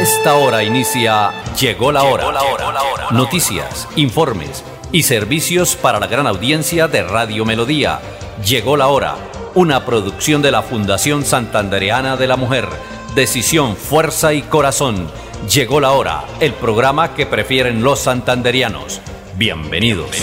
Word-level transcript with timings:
esta 0.00 0.36
hora 0.36 0.62
inicia 0.62 1.30
Llegó 1.58 1.92
la 1.92 2.04
hora. 2.04 2.24
Noticias, 3.10 3.86
informes 3.96 4.64
y 4.92 5.02
servicios 5.02 5.76
para 5.76 6.00
la 6.00 6.06
gran 6.06 6.26
audiencia 6.26 6.88
de 6.88 7.02
Radio 7.02 7.44
Melodía. 7.44 8.00
Llegó 8.42 8.78
la 8.78 8.88
hora. 8.88 9.16
Una 9.54 9.84
producción 9.84 10.40
de 10.40 10.52
la 10.52 10.62
Fundación 10.62 11.26
Santandereana 11.26 12.16
de 12.16 12.26
la 12.26 12.36
Mujer. 12.36 12.66
Decisión, 13.14 13.76
fuerza 13.76 14.32
y 14.32 14.40
corazón. 14.40 15.10
Llegó 15.52 15.80
la 15.80 15.90
hora. 15.90 16.24
El 16.40 16.54
programa 16.54 17.14
que 17.14 17.26
prefieren 17.26 17.82
los 17.82 18.00
santanderianos. 18.00 19.02
Bienvenidos. 19.36 20.16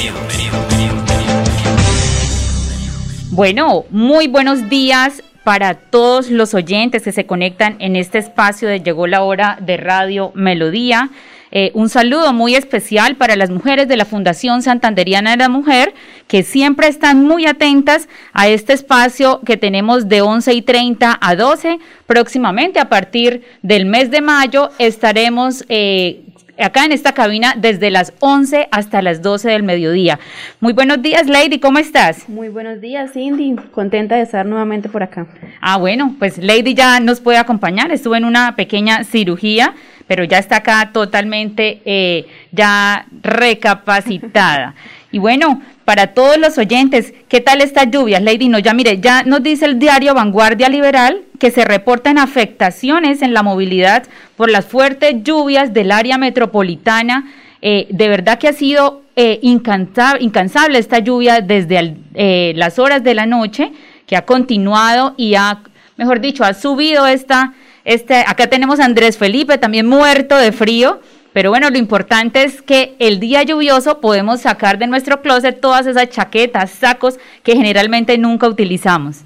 Bueno, 3.30 3.86
muy 3.92 4.28
buenos 4.28 4.70
días 4.70 5.22
para 5.48 5.76
todos 5.76 6.30
los 6.30 6.54
oyentes 6.54 7.04
que 7.04 7.14
se 7.14 7.26
conectan 7.26 7.78
en 7.80 7.96
este 7.96 8.18
espacio 8.18 8.68
de 8.68 8.82
Llegó 8.82 9.08
la 9.08 9.24
hora 9.24 9.58
de 9.62 9.78
Radio 9.78 10.34
Melodía. 10.36 11.10
Eh, 11.52 11.72
un 11.74 11.88
saludo 11.88 12.34
muy 12.34 12.56
especial 12.56 13.16
para 13.16 13.38
las 13.38 13.50
mujeres 13.50 13.88
de 13.88 13.96
la 13.96 14.04
Fundación 14.04 14.62
Santanderiana 14.62 15.32
de 15.32 15.38
la 15.38 15.48
Mujer, 15.48 15.94
que 16.28 16.44
siempre 16.44 16.90
están 16.90 17.24
muy 17.24 17.46
atentas 17.46 18.10
a 18.34 18.50
este 18.50 18.74
espacio 18.74 19.40
que 19.46 19.56
tenemos 19.56 20.10
de 20.10 20.20
11 20.20 20.54
y 20.54 20.62
30 20.64 21.18
a 21.22 21.36
12. 21.38 21.80
Próximamente, 22.06 22.82
a 22.82 22.90
partir 22.90 23.44
del 23.62 23.86
mes 23.86 24.12
de 24.12 24.20
mayo, 24.20 24.72
estaremos 24.80 25.64
eh, 25.70 26.26
acá 26.60 26.86
en 26.86 26.92
esta 26.92 27.14
cabina 27.14 27.56
desde 27.58 27.90
las 27.90 28.14
11 28.20 28.68
hasta 28.72 29.02
las 29.02 29.22
12 29.22 29.50
del 29.50 29.64
mediodía. 29.64 30.20
Muy 30.60 30.74
buenos 30.74 31.02
días, 31.02 31.28
Lady, 31.28 31.60
¿cómo 31.60 31.80
estás? 31.80 32.28
Muy 32.30 32.50
buenos 32.50 32.82
días, 32.82 33.12
Cindy. 33.14 33.56
Contenta 33.72 34.16
de 34.16 34.24
estar 34.24 34.46
nuevamente 34.46 34.90
por 34.90 35.04
acá. 35.04 35.28
Ah, 35.62 35.78
bueno, 35.78 36.16
pues 36.20 36.38
Lady 36.38 36.74
ya 36.74 37.00
nos 37.00 37.20
puede 37.20 37.38
acompañar. 37.38 37.92
Estuve 37.92 38.18
en 38.18 38.26
una 38.26 38.56
pequeña 38.56 39.04
cirugía, 39.04 39.74
pero 40.08 40.24
ya 40.24 40.38
está 40.38 40.58
acá 40.58 40.92
totalmente 40.94 41.82
eh, 41.86 42.26
ya 42.52 43.06
recapacitada. 43.22 44.76
y 45.12 45.20
bueno, 45.20 45.62
para 45.86 46.08
todos 46.08 46.38
los 46.38 46.58
oyentes, 46.58 47.14
¿qué 47.30 47.40
tal 47.40 47.62
estas 47.62 47.90
lluvias, 47.90 48.22
Lady? 48.22 48.50
No, 48.50 48.60
ya 48.60 48.74
mire, 48.74 49.00
ya 49.00 49.24
nos 49.24 49.42
dice 49.42 49.66
el 49.66 49.80
diario 49.80 50.14
Vanguardia 50.14 50.68
Liberal 50.68 51.22
que 51.40 51.50
se 51.50 51.64
reportan 51.64 52.18
afectaciones 52.18 53.22
en 53.22 53.34
la 53.34 53.42
movilidad 53.42 54.04
por 54.36 54.50
las 54.50 54.66
fuertes 54.66 55.24
lluvias 55.24 55.74
del 55.74 55.92
área 55.92 56.18
metropolitana. 56.18 57.32
Eh, 57.62 57.88
de 57.90 58.10
verdad 58.10 58.38
que 58.38 58.50
ha 58.50 58.54
sido 58.54 59.02
eh, 59.16 59.40
incansable, 59.42 60.78
esta 60.78 61.00
lluvia 61.00 61.42
desde 61.42 61.96
eh, 62.14 62.54
las 62.56 62.78
horas 62.78 63.04
de 63.04 63.16
la 63.16 63.26
noche, 63.26 63.72
que 64.06 64.18
ha 64.18 64.26
continuado 64.26 65.14
y 65.18 65.36
ha, 65.36 65.62
mejor 65.96 66.20
dicho, 66.20 66.44
ha 66.44 66.54
subido 66.54 67.08
esta, 67.08 67.54
este, 67.86 68.26
acá 68.28 68.48
tenemos 68.48 68.80
a 68.80 68.86
Andrés 68.86 69.18
Felipe 69.18 69.58
también 69.58 69.88
muerto 69.88 70.38
de 70.38 70.52
frío, 70.52 71.00
pero 71.38 71.52
bueno, 71.52 71.70
lo 71.70 71.78
importante 71.78 72.44
es 72.44 72.64
que 72.64 72.96
el 72.98 73.20
día 73.20 73.44
lluvioso 73.44 74.02
podemos 74.02 74.42
sacar 74.42 74.80
de 74.80 74.88
nuestro 74.88 75.22
closet 75.22 75.62
todas 75.62 75.86
esas 75.86 76.10
chaquetas, 76.10 76.72
sacos 76.72 77.20
que 77.44 77.56
generalmente 77.56 78.18
nunca 78.18 78.48
utilizamos. 78.48 79.18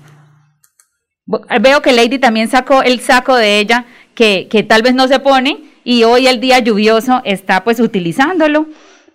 Veo 1.25 1.81
que 1.81 1.93
Lady 1.93 2.19
también 2.19 2.49
sacó 2.49 2.83
el 2.83 2.99
saco 2.99 3.37
de 3.37 3.59
ella 3.59 3.85
que, 4.13 4.49
que 4.49 4.61
tal 4.61 4.81
vez 4.81 4.93
no 4.93 5.07
se 5.07 5.21
pone 5.21 5.63
y 5.85 6.03
hoy 6.03 6.27
el 6.27 6.41
día 6.41 6.59
lluvioso 6.59 7.21
está 7.23 7.63
pues 7.63 7.79
utilizándolo. 7.79 8.67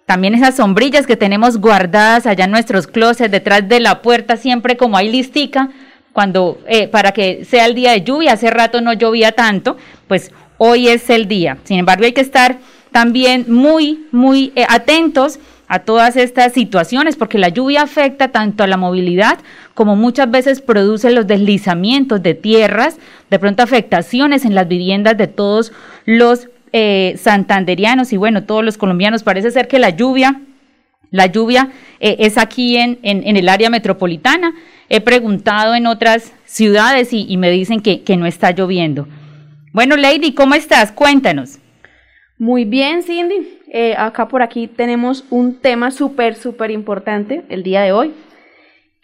También 0.06 0.34
esas 0.34 0.56
sombrillas 0.56 1.06
que 1.06 1.18
tenemos 1.18 1.58
guardadas 1.58 2.26
allá 2.26 2.46
en 2.46 2.50
nuestros 2.50 2.86
closets 2.86 3.30
detrás 3.30 3.68
de 3.68 3.78
la 3.78 4.00
puerta 4.00 4.38
siempre 4.38 4.78
como 4.78 4.96
hay 4.96 5.12
listica 5.12 5.68
cuando 6.14 6.60
eh, 6.66 6.88
para 6.88 7.12
que 7.12 7.44
sea 7.44 7.66
el 7.66 7.74
día 7.74 7.92
de 7.92 8.00
lluvia, 8.00 8.32
hace 8.32 8.48
rato 8.48 8.80
no 8.80 8.94
llovía 8.94 9.32
tanto, 9.32 9.76
pues 10.08 10.32
hoy 10.56 10.88
es 10.88 11.10
el 11.10 11.28
día. 11.28 11.58
Sin 11.64 11.78
embargo, 11.78 12.06
hay 12.06 12.14
que 12.14 12.22
estar 12.22 12.56
también 12.96 13.44
muy, 13.46 14.06
muy 14.10 14.54
eh, 14.56 14.64
atentos 14.66 15.38
a 15.68 15.80
todas 15.80 16.16
estas 16.16 16.54
situaciones, 16.54 17.14
porque 17.14 17.36
la 17.36 17.50
lluvia 17.50 17.82
afecta 17.82 18.28
tanto 18.28 18.64
a 18.64 18.66
la 18.66 18.78
movilidad 18.78 19.36
como 19.74 19.96
muchas 19.96 20.30
veces 20.30 20.62
produce 20.62 21.10
los 21.10 21.26
deslizamientos 21.26 22.22
de 22.22 22.32
tierras, 22.32 22.96
de 23.28 23.38
pronto 23.38 23.62
afectaciones 23.62 24.46
en 24.46 24.54
las 24.54 24.66
viviendas 24.66 25.18
de 25.18 25.26
todos 25.26 25.72
los 26.06 26.48
eh, 26.72 27.16
santanderianos 27.18 28.14
y 28.14 28.16
bueno, 28.16 28.44
todos 28.44 28.64
los 28.64 28.78
colombianos. 28.78 29.22
Parece 29.22 29.50
ser 29.50 29.68
que 29.68 29.78
la 29.78 29.90
lluvia, 29.90 30.40
la 31.10 31.26
lluvia 31.26 31.72
eh, 32.00 32.16
es 32.20 32.38
aquí 32.38 32.78
en, 32.78 32.98
en, 33.02 33.36
el 33.36 33.50
área 33.50 33.68
metropolitana. 33.68 34.54
He 34.88 35.02
preguntado 35.02 35.74
en 35.74 35.86
otras 35.86 36.32
ciudades 36.46 37.12
y, 37.12 37.26
y 37.28 37.36
me 37.36 37.50
dicen 37.50 37.82
que, 37.82 38.00
que 38.00 38.16
no 38.16 38.24
está 38.24 38.52
lloviendo. 38.52 39.06
Bueno, 39.74 39.98
Lady, 39.98 40.32
¿cómo 40.32 40.54
estás? 40.54 40.92
Cuéntanos. 40.92 41.58
Muy 42.38 42.64
bien, 42.66 43.02
Cindy. 43.02 43.60
Eh, 43.72 43.94
acá 43.96 44.28
por 44.28 44.42
aquí 44.42 44.68
tenemos 44.68 45.24
un 45.30 45.58
tema 45.60 45.90
súper, 45.90 46.34
súper 46.34 46.70
importante 46.70 47.44
el 47.48 47.62
día 47.62 47.82
de 47.82 47.92
hoy, 47.92 48.14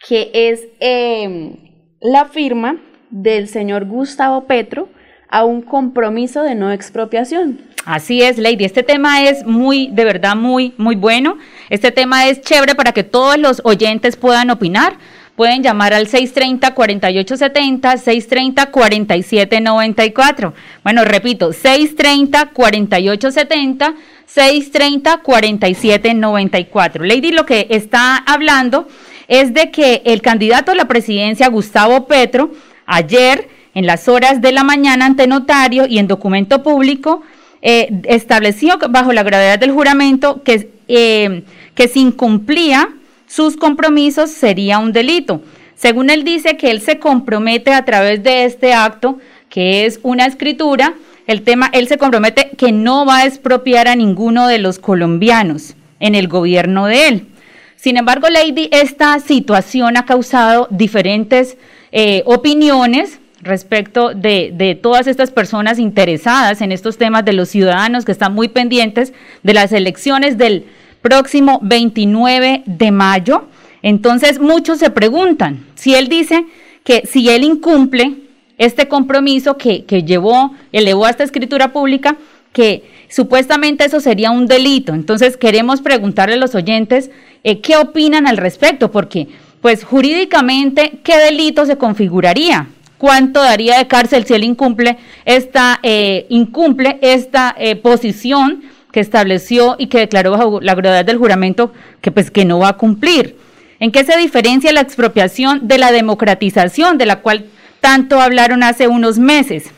que 0.07 0.29
es 0.33 0.67
em, 0.79 1.55
la 1.99 2.25
firma 2.25 2.79
del 3.09 3.47
señor 3.47 3.85
Gustavo 3.85 4.45
Petro 4.45 4.89
a 5.29 5.45
un 5.45 5.63
compromiso 5.63 6.43
de 6.43 6.53
no 6.53 6.71
expropiación. 6.71 7.59
Así 7.85 8.21
es, 8.21 8.37
Lady. 8.37 8.65
Este 8.65 8.83
tema 8.83 9.23
es 9.23 9.45
muy, 9.45 9.87
de 9.87 10.05
verdad, 10.05 10.35
muy, 10.35 10.73
muy 10.77 10.95
bueno. 10.95 11.37
Este 11.69 11.91
tema 11.91 12.27
es 12.27 12.39
chévere 12.41 12.75
para 12.75 12.91
que 12.91 13.03
todos 13.03 13.37
los 13.37 13.61
oyentes 13.65 14.15
puedan 14.15 14.51
opinar 14.51 14.93
pueden 15.35 15.63
llamar 15.63 15.93
al 15.93 16.07
630-4870, 16.07 18.71
630-4794. 18.71 20.53
Bueno, 20.83 21.05
repito, 21.05 21.51
630-4870, 21.51 23.95
630-4794. 24.33 27.05
Lady, 27.05 27.31
lo 27.31 27.45
que 27.45 27.67
está 27.69 28.17
hablando 28.17 28.87
es 29.27 29.53
de 29.53 29.69
que 29.71 30.01
el 30.05 30.21
candidato 30.21 30.71
a 30.71 30.75
la 30.75 30.87
presidencia, 30.87 31.49
Gustavo 31.49 32.07
Petro, 32.07 32.51
ayer 32.85 33.49
en 33.73 33.85
las 33.87 34.07
horas 34.07 34.41
de 34.41 34.51
la 34.51 34.63
mañana 34.63 35.05
ante 35.05 35.27
notario 35.27 35.87
y 35.87 35.97
en 35.97 36.07
documento 36.07 36.61
público, 36.61 37.23
eh, 37.61 38.01
estableció 38.03 38.77
bajo 38.89 39.13
la 39.13 39.23
gravedad 39.23 39.57
del 39.57 39.71
juramento 39.71 40.43
que, 40.43 40.69
eh, 40.87 41.43
que 41.73 41.87
se 41.87 41.99
incumplía 41.99 42.89
sus 43.33 43.57
compromisos 43.57 44.29
sería 44.29 44.77
un 44.77 44.91
delito. 44.91 45.41
Según 45.73 46.11
él 46.11 46.23
dice 46.23 46.55
que 46.55 46.69
él 46.69 46.81
se 46.81 46.99
compromete 46.99 47.73
a 47.73 47.83
través 47.83 48.21
de 48.21 48.45
este 48.45 48.75
acto, 48.75 49.17
que 49.49 49.87
es 49.87 49.99
una 50.03 50.27
escritura, 50.27 50.93
el 51.25 51.41
tema, 51.41 51.71
él 51.73 51.87
se 51.87 51.97
compromete 51.97 52.51
que 52.55 52.71
no 52.71 53.07
va 53.07 53.19
a 53.19 53.25
expropiar 53.25 53.87
a 53.87 53.95
ninguno 53.95 54.45
de 54.47 54.59
los 54.59 54.77
colombianos 54.77 55.73
en 55.99 56.13
el 56.13 56.27
gobierno 56.27 56.85
de 56.85 57.07
él. 57.07 57.27
Sin 57.75 57.97
embargo, 57.97 58.27
Lady, 58.29 58.69
esta 58.71 59.17
situación 59.19 59.97
ha 59.97 60.05
causado 60.05 60.67
diferentes 60.69 61.57
eh, 61.91 62.21
opiniones 62.27 63.19
respecto 63.41 64.13
de, 64.13 64.51
de, 64.53 64.75
todas 64.75 65.07
estas 65.07 65.31
personas 65.31 65.79
interesadas 65.79 66.61
en 66.61 66.71
estos 66.71 66.99
temas, 66.99 67.25
de 67.25 67.33
los 67.33 67.49
ciudadanos 67.49 68.05
que 68.05 68.11
están 68.11 68.35
muy 68.35 68.47
pendientes 68.47 69.11
de 69.41 69.53
las 69.55 69.71
elecciones 69.71 70.37
del 70.37 70.65
próximo 71.03 71.59
29 71.61 72.63
de 72.65 72.91
mayo. 72.91 73.45
Entonces 73.83 74.39
muchos 74.39 74.79
se 74.79 74.89
preguntan 74.89 75.63
si 75.75 75.93
él 75.93 76.07
dice 76.07 76.45
que 76.83 77.03
si 77.05 77.29
él 77.29 77.43
incumple 77.43 78.15
este 78.57 78.87
compromiso 78.87 79.57
que, 79.57 79.85
que 79.85 80.03
llevó, 80.03 80.55
elevó 80.71 81.05
a 81.05 81.11
esta 81.11 81.23
escritura 81.23 81.73
pública, 81.73 82.17
que 82.53 82.83
supuestamente 83.09 83.85
eso 83.85 83.99
sería 83.99 84.31
un 84.31 84.47
delito. 84.47 84.93
Entonces 84.93 85.37
queremos 85.37 85.81
preguntarle 85.81 86.35
a 86.35 86.39
los 86.39 86.55
oyentes 86.55 87.11
eh, 87.43 87.59
qué 87.59 87.77
opinan 87.77 88.25
al 88.25 88.37
respecto, 88.37 88.89
porque 88.91 89.27
pues 89.61 89.83
jurídicamente, 89.83 90.99
¿qué 91.03 91.17
delito 91.17 91.65
se 91.65 91.77
configuraría? 91.77 92.67
¿Cuánto 92.97 93.41
daría 93.41 93.77
de 93.77 93.87
cárcel 93.87 94.25
si 94.25 94.33
él 94.33 94.43
incumple 94.45 94.97
esta, 95.25 95.79
eh, 95.83 96.25
incumple 96.29 96.99
esta 97.01 97.53
eh, 97.57 97.75
posición 97.75 98.63
que 98.93 99.01
estableció 99.01 99.75
y 99.77 99.87
que 99.87 99.97
declaró 99.97 100.31
bajo 100.31 100.61
la 100.61 100.75
gravedad 100.75 101.03
del 101.03 101.17
juramento 101.17 101.73
que 101.99 102.11
pues 102.11 102.31
que 102.31 102.45
no 102.45 102.59
va 102.59 102.69
a 102.69 102.77
cumplir. 102.77 103.35
¿En 103.79 103.91
qué 103.91 104.05
se 104.05 104.15
diferencia 104.17 104.71
la 104.71 104.81
expropiación 104.81 105.67
de 105.67 105.79
la 105.79 105.91
democratización 105.91 106.97
de 106.97 107.07
la 107.07 107.21
cual 107.21 107.47
tanto 107.81 108.21
hablaron 108.21 108.63
hace 108.63 108.87
unos 108.87 109.17
meses? 109.19 109.71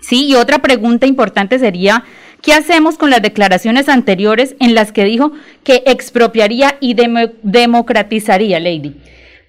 Sí, 0.00 0.26
y 0.26 0.36
otra 0.36 0.60
pregunta 0.60 1.06
importante 1.06 1.58
sería, 1.58 2.04
¿qué 2.40 2.54
hacemos 2.54 2.96
con 2.96 3.10
las 3.10 3.20
declaraciones 3.20 3.88
anteriores 3.88 4.54
en 4.60 4.74
las 4.74 4.92
que 4.92 5.04
dijo 5.04 5.32
que 5.64 5.82
expropiaría 5.86 6.76
y 6.80 6.94
democratizaría, 7.42 8.60
Lady? 8.60 8.94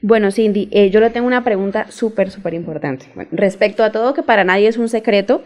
Bueno, 0.02 0.32
Cindy, 0.32 0.68
eh, 0.72 0.90
yo 0.90 1.00
le 1.00 1.12
tengo 1.12 1.28
una 1.28 1.44
pregunta 1.44 1.92
súper, 1.92 2.32
súper 2.32 2.56
importante. 2.56 3.06
respecto 3.32 3.84
a 3.84 3.92
todo, 3.92 4.16
que 4.16 4.24
para 4.24 4.44
nadie 4.44 4.68
es 4.68 4.78
un 4.78 4.90
secreto, 4.90 5.44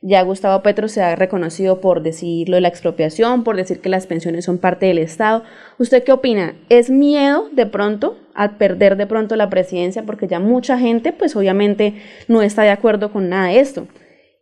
ya 0.00 0.22
Gustavo 0.22 0.62
Petro 0.62 0.88
se 0.88 1.02
ha 1.02 1.16
reconocido 1.16 1.80
por 1.80 2.02
decirlo 2.02 2.56
de 2.56 2.60
la 2.60 2.68
expropiación, 2.68 3.42
por 3.42 3.56
decir 3.56 3.80
que 3.80 3.88
las 3.88 4.06
pensiones 4.06 4.44
son 4.44 4.58
parte 4.58 4.86
del 4.86 4.98
Estado. 4.98 5.42
¿Usted 5.78 6.04
qué 6.04 6.12
opina? 6.12 6.54
¿Es 6.68 6.88
miedo 6.90 7.48
de 7.52 7.66
pronto 7.66 8.16
a 8.34 8.58
perder 8.58 8.96
de 8.96 9.06
pronto 9.06 9.34
la 9.34 9.50
presidencia? 9.50 10.04
Porque 10.04 10.28
ya 10.28 10.38
mucha 10.38 10.78
gente, 10.78 11.12
pues 11.12 11.34
obviamente 11.34 11.94
no 12.28 12.42
está 12.42 12.62
de 12.62 12.70
acuerdo 12.70 13.12
con 13.12 13.28
nada 13.28 13.48
de 13.48 13.60
esto. 13.60 13.86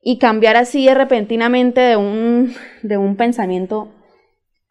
y 0.09 0.19
cambiar 0.19 0.57
así 0.57 0.89
repentinamente 0.89 1.81
de 1.81 1.97
un, 1.97 2.55
de 2.83 2.97
un 2.97 3.17
pensamiento 3.17 3.89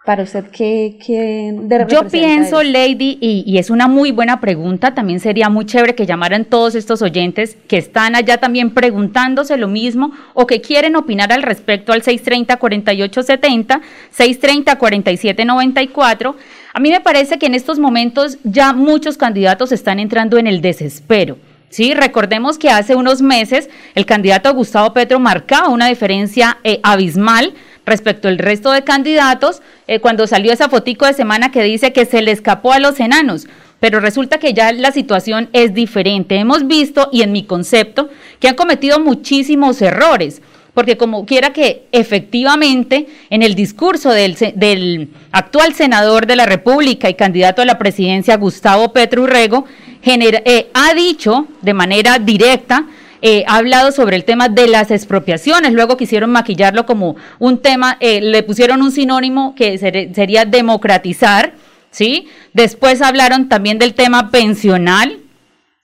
para 0.05 0.23
usted, 0.23 0.45
¿qué, 0.51 0.97
qué 1.03 1.51
Yo 1.89 2.07
pienso, 2.07 2.61
Lady, 2.61 3.17
y, 3.19 3.43
y, 3.47 3.57
es 3.57 3.71
una 3.71 3.87
muy 3.87 4.11
buena 4.11 4.39
pregunta, 4.39 4.93
también 4.93 5.19
sería 5.19 5.49
muy 5.49 5.65
chévere 5.65 5.95
que 5.95 6.05
llamaran 6.05 6.45
todos 6.45 6.75
estos 6.75 7.01
oyentes 7.01 7.57
que 7.67 7.79
están 7.79 8.15
allá 8.15 8.37
también 8.37 8.69
preguntándose 8.69 9.57
lo 9.57 9.67
mismo 9.67 10.11
o 10.35 10.45
que 10.45 10.61
quieren 10.61 10.95
opinar 10.95 11.33
al 11.33 11.41
respecto 11.41 11.91
al 11.91 12.03
630-4870, 12.03 13.81
630-4794. 14.15 16.35
A 16.73 16.79
mí 16.79 16.91
me 16.91 17.01
parece 17.01 17.39
que 17.39 17.47
en 17.47 17.55
estos 17.55 17.79
momentos 17.79 18.37
ya 18.43 18.73
muchos 18.73 19.17
candidatos 19.17 19.71
están 19.71 19.97
entrando 19.99 20.37
en 20.37 20.45
el 20.45 20.61
desespero. 20.61 21.39
Sí, 21.69 21.93
recordemos 21.93 22.59
que 22.59 22.69
hace 22.69 22.95
unos 22.95 23.21
meses 23.21 23.69
el 23.95 24.05
candidato 24.05 24.53
Gustavo 24.53 24.93
Petro 24.93 25.19
marcaba 25.19 25.69
una 25.69 25.87
diferencia 25.87 26.59
eh, 26.63 26.79
abismal 26.83 27.53
respecto 27.85 28.27
al 28.27 28.37
resto 28.37 28.71
de 28.71 28.83
candidatos 28.83 29.61
eh, 29.87 29.99
cuando 29.99 30.27
salió 30.27 30.51
esa 30.51 30.69
fotico 30.69 31.05
de 31.05 31.13
semana 31.13 31.51
que 31.51 31.63
dice 31.63 31.93
que 31.93 32.05
se 32.05 32.21
le 32.21 32.31
escapó 32.31 32.73
a 32.73 32.79
los 32.79 32.99
enanos. 32.99 33.47
Pero 33.79 33.99
resulta 33.99 34.39
que 34.39 34.53
ya 34.53 34.71
la 34.71 34.91
situación 34.91 35.49
es 35.53 35.73
diferente. 35.73 36.35
Hemos 36.35 36.67
visto, 36.67 37.09
y 37.11 37.21
en 37.21 37.31
mi 37.31 37.43
concepto, 37.43 38.09
que 38.39 38.47
han 38.47 38.55
cometido 38.55 38.99
muchísimos 38.99 39.81
errores 39.81 40.41
porque 40.75 40.97
como 40.97 41.25
quiera 41.25 41.53
que 41.53 41.87
efectivamente 41.93 43.07
en 43.29 43.43
el 43.43 43.55
discurso 43.55 44.11
del, 44.11 44.35
del, 44.55 45.09
actual 45.31 45.73
senador 45.73 46.27
de 46.27 46.35
la 46.35 46.45
República 46.45 47.09
y 47.09 47.13
candidato 47.13 47.61
a 47.61 47.65
la 47.65 47.79
presidencia, 47.79 48.35
Gustavo 48.35 48.91
Petro 48.91 49.23
Urrego, 49.23 49.65
eh, 50.03 50.67
ha 50.73 50.93
dicho 50.93 51.47
de 51.61 51.73
manera 51.73 52.19
directa 52.19 52.85
eh, 53.27 53.43
ha 53.47 53.57
hablado 53.57 53.91
sobre 53.91 54.17
el 54.17 54.23
tema 54.23 54.49
de 54.49 54.67
las 54.67 54.91
expropiaciones, 54.91 55.73
luego 55.73 55.97
quisieron 55.97 56.29
maquillarlo 56.29 56.85
como 56.85 57.15
un 57.39 57.57
tema, 57.57 57.97
eh, 57.99 58.21
le 58.21 58.43
pusieron 58.43 58.83
un 58.83 58.91
sinónimo 58.91 59.55
que 59.55 59.79
sería 59.79 60.45
democratizar, 60.45 61.53
¿sí? 61.89 62.27
Después 62.53 63.01
hablaron 63.01 63.49
también 63.49 63.79
del 63.79 63.95
tema 63.95 64.29
pensional, 64.29 65.21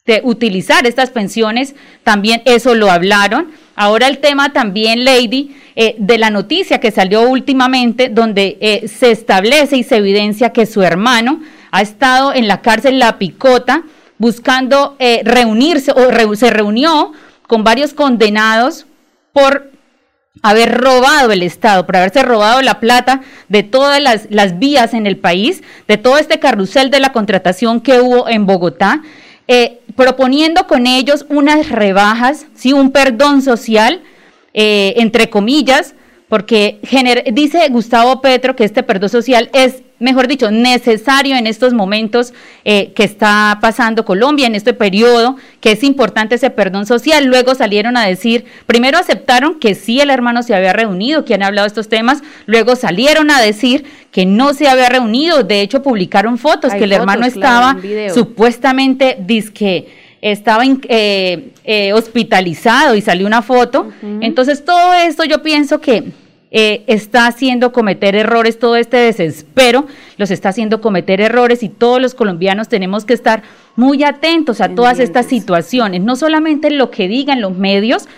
de 0.05 0.21
utilizar 0.23 0.85
estas 0.85 1.09
pensiones, 1.09 1.73
también 2.03 2.43
eso 2.45 2.75
lo 2.75 2.91
hablaron. 2.91 3.49
Ahora 3.75 4.05
el 4.05 4.19
tema 4.19 4.53
también, 4.53 5.03
Lady, 5.03 5.55
eh, 5.75 5.95
de 5.97 6.19
la 6.19 6.29
noticia 6.29 6.79
que 6.79 6.91
salió 6.91 7.27
últimamente, 7.27 8.09
donde 8.09 8.87
se 8.87 9.09
establece 9.09 9.77
y 9.77 9.83
se 9.83 9.95
evidencia 9.95 10.53
que 10.53 10.67
su 10.67 10.83
hermano 10.83 11.41
ha 11.71 11.81
estado 11.81 12.35
en 12.35 12.47
la 12.47 12.61
cárcel 12.61 12.99
La 12.99 13.17
Picota 13.17 13.81
buscando 14.19 14.95
reunirse 15.23 15.91
o 15.91 16.35
se 16.35 16.51
reunió 16.51 17.13
con 17.51 17.65
varios 17.65 17.93
condenados 17.93 18.85
por 19.33 19.71
haber 20.41 20.73
robado 20.73 21.33
el 21.33 21.43
Estado, 21.43 21.85
por 21.85 21.97
haberse 21.97 22.23
robado 22.23 22.61
la 22.61 22.79
plata 22.79 23.23
de 23.49 23.61
todas 23.61 23.99
las, 24.29 24.57
vías 24.57 24.93
en 24.93 25.05
el 25.05 25.17
país, 25.17 25.61
de 25.85 25.97
todo 25.97 26.17
este 26.17 26.39
carrusel 26.39 26.89
de 26.91 27.01
la 27.01 27.11
contratación 27.11 27.81
que 27.81 27.99
hubo 27.99 28.29
en 28.29 28.45
Bogotá, 28.45 29.01
eh, 29.49 29.81
proponiendo 29.97 30.65
con 30.65 30.87
ellos 30.87 31.25
unas 31.27 31.67
rebajas, 31.67 32.45
¿sí? 32.55 32.71
un 32.71 32.91
perdón 32.91 33.41
social, 33.41 34.01
eh, 34.53 34.93
entre 34.95 35.29
comillas, 35.29 35.93
porque 36.31 36.79
dice 37.33 37.67
Gustavo 37.67 38.21
Petro 38.21 38.55
que 38.55 38.63
este 38.63 38.83
perdón 38.83 39.09
social 39.09 39.49
es, 39.51 39.83
mejor 39.99 40.29
dicho, 40.29 40.49
necesario 40.49 41.35
en 41.35 41.45
estos 41.45 41.73
momentos 41.73 42.33
eh, 42.63 42.93
que 42.93 43.03
está 43.03 43.57
pasando 43.59 44.05
Colombia, 44.05 44.47
en 44.47 44.55
este 44.55 44.73
periodo, 44.73 45.35
que 45.59 45.73
es 45.73 45.83
importante 45.83 46.35
ese 46.35 46.49
perdón 46.49 46.85
social. 46.85 47.25
Luego 47.25 47.53
salieron 47.53 47.97
a 47.97 48.05
decir, 48.05 48.45
primero 48.65 48.97
aceptaron 48.97 49.59
que 49.59 49.75
sí 49.75 49.99
el 49.99 50.09
hermano 50.09 50.41
se 50.41 50.55
había 50.55 50.71
reunido, 50.71 51.25
que 51.25 51.33
han 51.33 51.43
hablado 51.43 51.65
de 51.65 51.67
estos 51.67 51.89
temas, 51.89 52.23
luego 52.45 52.77
salieron 52.77 53.29
a 53.29 53.41
decir 53.41 53.83
que 54.09 54.25
no 54.25 54.53
se 54.53 54.69
había 54.69 54.87
reunido, 54.87 55.43
de 55.43 55.59
hecho 55.59 55.83
publicaron 55.83 56.37
fotos, 56.37 56.73
que 56.73 56.85
el 56.85 56.93
hermano 56.93 57.25
estaba 57.25 57.75
supuestamente, 58.13 59.17
disque 59.19 59.85
estaba 60.21 60.63
eh, 60.63 61.49
eh, 61.63 61.93
hospitalizado 61.93 62.95
y 62.95 63.01
salió 63.01 63.25
una 63.25 63.41
foto. 63.41 63.91
Entonces 64.21 64.63
todo 64.63 64.93
esto 64.93 65.23
yo 65.25 65.41
pienso 65.41 65.81
que 65.81 66.13
eh, 66.53 66.83
está 66.87 67.27
haciendo 67.27 67.71
cometer 67.71 68.13
errores, 68.13 68.59
todo 68.59 68.75
este 68.75 68.97
desespero 68.97 69.85
los 70.17 70.31
está 70.31 70.49
haciendo 70.49 70.81
cometer 70.81 71.21
errores 71.21 71.63
y 71.63 71.69
todos 71.69 72.01
los 72.01 72.13
colombianos 72.13 72.67
tenemos 72.67 73.05
que 73.05 73.13
estar 73.13 73.41
muy 73.77 74.03
atentos 74.03 74.59
a 74.59 74.67
todas 74.67 74.99
estas 74.99 75.27
situaciones, 75.27 76.01
no 76.01 76.17
solamente 76.17 76.69
lo 76.69 76.91
que 76.91 77.07
digan 77.07 77.39
los 77.39 77.55
medios, 77.55 78.09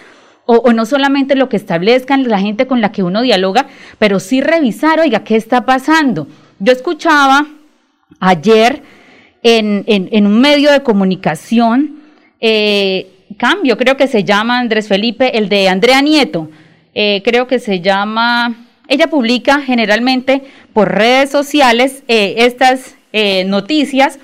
o, 0.45 0.74
no 0.74 0.85
solamente 0.85 1.35
lo 1.35 1.47
que 1.47 1.57
establezcan 1.57 2.27
la 2.27 2.39
gente 2.39 2.68
con 2.68 2.81
la 2.81 2.91
que 2.91 3.03
uno 3.03 3.21
dialoga, 3.21 3.68
pero 3.97 4.19
sí 4.19 4.41
revisar, 4.41 5.00
oiga, 5.00 5.24
¿qué 5.24 5.36
está 5.36 5.65
pasando? 5.65 6.27
Yo 6.59 6.74
escuchaba 6.74 7.47
ayer 8.19 8.81
en, 9.44 10.25
un 10.25 10.41
medio 10.41 10.71
de 10.71 10.81
comunicación, 10.81 12.01
eh, 12.41 13.12
cambio, 13.38 13.77
creo 13.77 13.95
que 13.95 14.07
se 14.07 14.24
llama 14.24 14.59
Andrés 14.59 14.88
Felipe, 14.88 15.38
el 15.38 15.50
de 15.50 15.69
Andrea 15.69 16.01
Nieto, 16.01 16.50
eh, 16.93 17.21
creo 17.23 17.47
que 17.47 17.59
se 17.59 17.81
llama, 17.81 18.67
ella 18.87 19.07
publica 19.07 19.61
generalmente 19.61 20.43
por 20.73 20.93
redes 20.93 21.29
sociales 21.31 22.03
eh, 22.07 22.35
estas 22.37 22.95
eh, 23.11 23.45
noticias, 23.45 24.19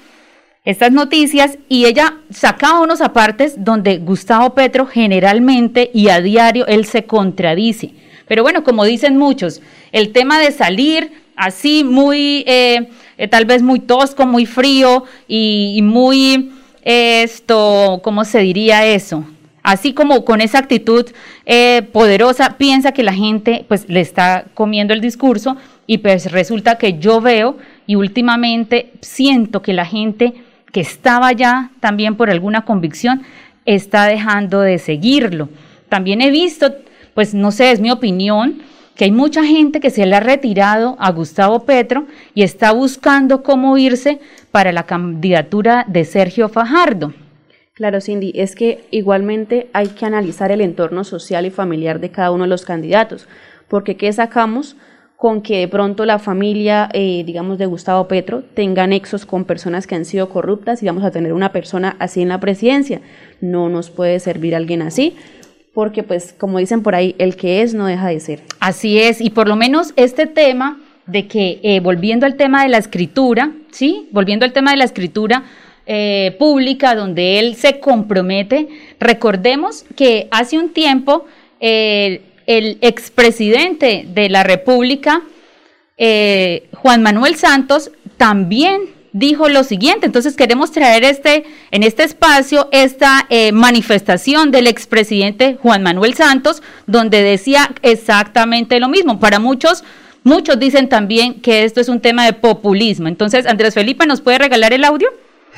estas 0.65 0.91
noticias, 0.91 1.57
y 1.67 1.85
ella 1.85 2.17
sacaba 2.29 2.81
unos 2.81 3.01
apartes 3.01 3.63
donde 3.63 3.97
Gustavo 3.97 4.53
Petro 4.53 4.85
generalmente 4.85 5.89
y 5.93 6.09
a 6.09 6.21
diario 6.21 6.67
él 6.67 6.85
se 6.85 7.05
contradice. 7.05 7.91
Pero 8.27 8.43
bueno, 8.43 8.63
como 8.63 8.85
dicen 8.85 9.17
muchos, 9.17 9.61
el 9.91 10.11
tema 10.11 10.39
de 10.39 10.51
salir 10.51 11.11
así 11.35 11.83
muy, 11.83 12.45
tal 13.31 13.45
vez 13.45 13.63
muy 13.63 13.79
tosco, 13.79 14.27
muy 14.27 14.45
frío 14.45 15.05
y, 15.27 15.73
y 15.77 15.81
muy, 15.81 16.51
esto, 16.83 18.01
¿cómo 18.03 18.23
se 18.25 18.39
diría 18.39 18.85
eso? 18.85 19.25
Así 19.69 19.93
como 19.93 20.25
con 20.25 20.41
esa 20.41 20.57
actitud 20.57 21.05
eh, 21.45 21.83
poderosa, 21.93 22.57
piensa 22.57 22.91
que 22.91 23.03
la 23.03 23.13
gente 23.13 23.65
pues 23.67 23.87
le 23.87 24.01
está 24.01 24.45
comiendo 24.55 24.95
el 24.95 24.99
discurso 24.99 25.57
y 25.85 25.99
pues 25.99 26.31
resulta 26.31 26.79
que 26.79 26.97
yo 26.97 27.21
veo 27.21 27.55
y 27.85 27.93
últimamente 27.93 28.91
siento 29.01 29.61
que 29.61 29.73
la 29.73 29.85
gente 29.85 30.33
que 30.71 30.81
estaba 30.81 31.33
ya 31.33 31.69
también 31.81 32.15
por 32.15 32.31
alguna 32.31 32.65
convicción 32.65 33.21
está 33.65 34.07
dejando 34.07 34.61
de 34.61 34.79
seguirlo. 34.79 35.49
También 35.87 36.21
he 36.21 36.31
visto, 36.31 36.73
pues 37.13 37.35
no 37.35 37.51
sé, 37.51 37.69
es 37.69 37.79
mi 37.79 37.91
opinión, 37.91 38.63
que 38.95 39.05
hay 39.05 39.11
mucha 39.11 39.43
gente 39.43 39.79
que 39.79 39.91
se 39.91 40.07
le 40.07 40.15
ha 40.15 40.19
retirado 40.19 40.97
a 40.99 41.11
Gustavo 41.11 41.65
Petro 41.65 42.07
y 42.33 42.41
está 42.41 42.71
buscando 42.71 43.43
cómo 43.43 43.77
irse 43.77 44.19
para 44.49 44.71
la 44.71 44.87
candidatura 44.87 45.85
de 45.87 46.05
Sergio 46.05 46.49
Fajardo. 46.49 47.13
Claro, 47.79 48.01
Cindy, 48.01 48.33
es 48.35 48.55
que 48.55 48.83
igualmente 48.91 49.69
hay 49.71 49.87
que 49.87 50.05
analizar 50.05 50.51
el 50.51 50.59
entorno 50.59 51.05
social 51.05 51.45
y 51.45 51.49
familiar 51.49 52.01
de 52.01 52.09
cada 52.09 52.31
uno 52.31 52.43
de 52.43 52.49
los 52.49 52.65
candidatos, 52.65 53.25
porque 53.69 53.95
¿qué 53.95 54.11
sacamos 54.11 54.75
con 55.15 55.41
que 55.41 55.59
de 55.59 55.69
pronto 55.69 56.03
la 56.03 56.19
familia, 56.19 56.89
eh, 56.91 57.23
digamos, 57.25 57.57
de 57.57 57.67
Gustavo 57.67 58.09
Petro 58.09 58.43
tenga 58.53 58.85
nexos 58.85 59.25
con 59.25 59.45
personas 59.45 59.87
que 59.87 59.95
han 59.95 60.03
sido 60.03 60.27
corruptas 60.27 60.83
y 60.83 60.87
vamos 60.87 61.05
a 61.05 61.11
tener 61.11 61.31
una 61.31 61.53
persona 61.53 61.95
así 61.99 62.21
en 62.21 62.27
la 62.27 62.41
presidencia? 62.41 62.99
No 63.39 63.69
nos 63.69 63.89
puede 63.89 64.19
servir 64.19 64.57
alguien 64.57 64.81
así, 64.81 65.15
porque 65.73 66.03
pues 66.03 66.35
como 66.37 66.59
dicen 66.59 66.83
por 66.83 66.95
ahí, 66.95 67.15
el 67.17 67.37
que 67.37 67.61
es 67.61 67.73
no 67.73 67.85
deja 67.85 68.09
de 68.09 68.19
ser. 68.19 68.41
Así 68.59 68.99
es, 68.99 69.21
y 69.21 69.29
por 69.29 69.47
lo 69.47 69.55
menos 69.55 69.93
este 69.95 70.25
tema 70.25 70.81
de 71.05 71.29
que, 71.29 71.61
eh, 71.63 71.79
volviendo 71.79 72.25
al 72.25 72.35
tema 72.35 72.61
de 72.61 72.67
la 72.67 72.77
escritura, 72.77 73.53
¿sí? 73.71 74.09
Volviendo 74.11 74.45
al 74.45 74.51
tema 74.51 74.71
de 74.71 74.77
la 74.77 74.83
escritura, 74.83 75.45
eh, 75.91 76.35
pública 76.37 76.93
donde 76.93 77.39
él 77.39 77.55
se 77.55 77.79
compromete. 77.79 78.67
Recordemos 78.99 79.85
que 79.95 80.27
hace 80.29 80.59
un 80.59 80.69
tiempo 80.69 81.25
eh, 81.59 82.21
el 82.45 82.77
expresidente 82.81 84.05
de 84.07 84.29
la 84.29 84.43
República, 84.43 85.23
eh, 85.97 86.69
Juan 86.73 87.01
Manuel 87.01 87.37
Santos, 87.37 87.89
también 88.17 88.81
dijo 89.13 89.49
lo 89.49 89.63
siguiente. 89.63 90.05
Entonces 90.05 90.35
queremos 90.35 90.71
traer 90.71 91.03
este, 91.03 91.45
en 91.71 91.81
este 91.81 92.03
espacio 92.03 92.69
esta 92.71 93.27
manifestación 93.51 94.51
del 94.51 94.67
expresidente 94.67 95.57
Juan 95.59 95.81
Manuel 95.81 96.13
Santos, 96.13 96.61
donde 96.85 97.23
decía 97.23 97.73
exactamente 97.81 98.79
lo 98.79 98.89
mismo. 98.89 99.19
Para 99.19 99.39
muchos, 99.39 99.83
muchos 100.23 100.59
dicen 100.59 100.87
también 100.87 101.41
que 101.41 101.63
esto 101.63 101.81
es 101.81 101.89
un 101.89 101.99
tema 101.99 102.25
de 102.25 102.33
populismo. 102.33 103.07
Entonces, 103.07 103.47
Andrés 103.47 103.73
Felipe, 103.73 104.05
¿nos 104.05 104.21
puede 104.21 104.37
regalar 104.37 104.71
el 104.71 104.83
audio? 104.83 105.09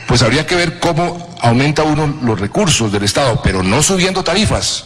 Pues 0.08 0.22
habría 0.22 0.46
que 0.46 0.56
ver 0.56 0.80
cómo 0.80 1.36
aumenta 1.42 1.84
uno 1.84 2.08
los 2.22 2.40
recursos 2.40 2.92
del 2.92 3.04
Estado, 3.04 3.42
pero 3.44 3.64
no 3.64 3.82
subiendo 3.82 4.24
tarifas. 4.24 4.86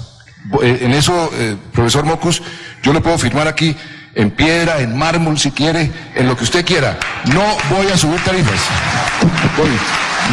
Eh, 0.62 0.80
en 0.82 0.94
eso, 0.94 1.32
eh, 1.34 1.56
profesor 1.74 2.06
Mocus, 2.06 2.42
yo 2.84 2.94
le 2.94 3.02
puedo 3.02 3.18
firmar 3.18 3.48
aquí 3.48 3.76
en 4.14 4.32
piedra, 4.32 4.80
en 4.80 4.98
mármol, 4.98 5.38
si 5.40 5.52
quiere, 5.52 5.92
en 6.16 6.28
lo 6.28 6.38
que 6.38 6.44
usted 6.44 6.66
quiera. 6.66 6.98
No 7.34 7.44
voy 7.70 7.88
a 7.88 7.98
subir 7.98 8.20
tarifas. 8.24 8.60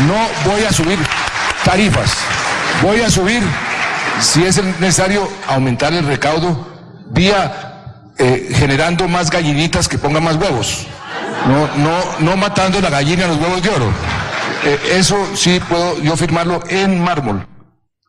no 0.07 0.51
voy 0.51 0.63
a 0.65 0.73
subir 0.73 0.99
tarifas. 1.65 2.13
Voy 2.83 3.01
a 3.01 3.11
subir 3.11 3.43
si 4.21 4.45
es 4.45 4.63
necesario 4.81 5.29
aumentar 5.49 5.93
el 5.93 6.07
recaudo 6.07 6.69
vía 7.11 7.73
eh, 8.19 8.53
generando 8.55 9.09
más 9.09 9.31
gallinitas 9.31 9.89
que 9.89 9.99
pongan 9.99 10.23
más 10.23 10.37
huevos, 10.37 10.87
no, 11.47 11.67
no, 11.83 11.99
no 12.21 12.37
matando 12.37 12.81
la 12.81 12.91
gallina 12.91 13.27
los 13.27 13.39
huevos 13.39 13.63
de 13.63 13.69
oro. 13.71 13.93
Eh, 14.65 14.79
eso 14.93 15.17
sí 15.35 15.59
puedo 15.69 16.01
yo 16.03 16.17
firmarlo 16.17 16.61
en 16.69 17.03
mármol. 17.03 17.47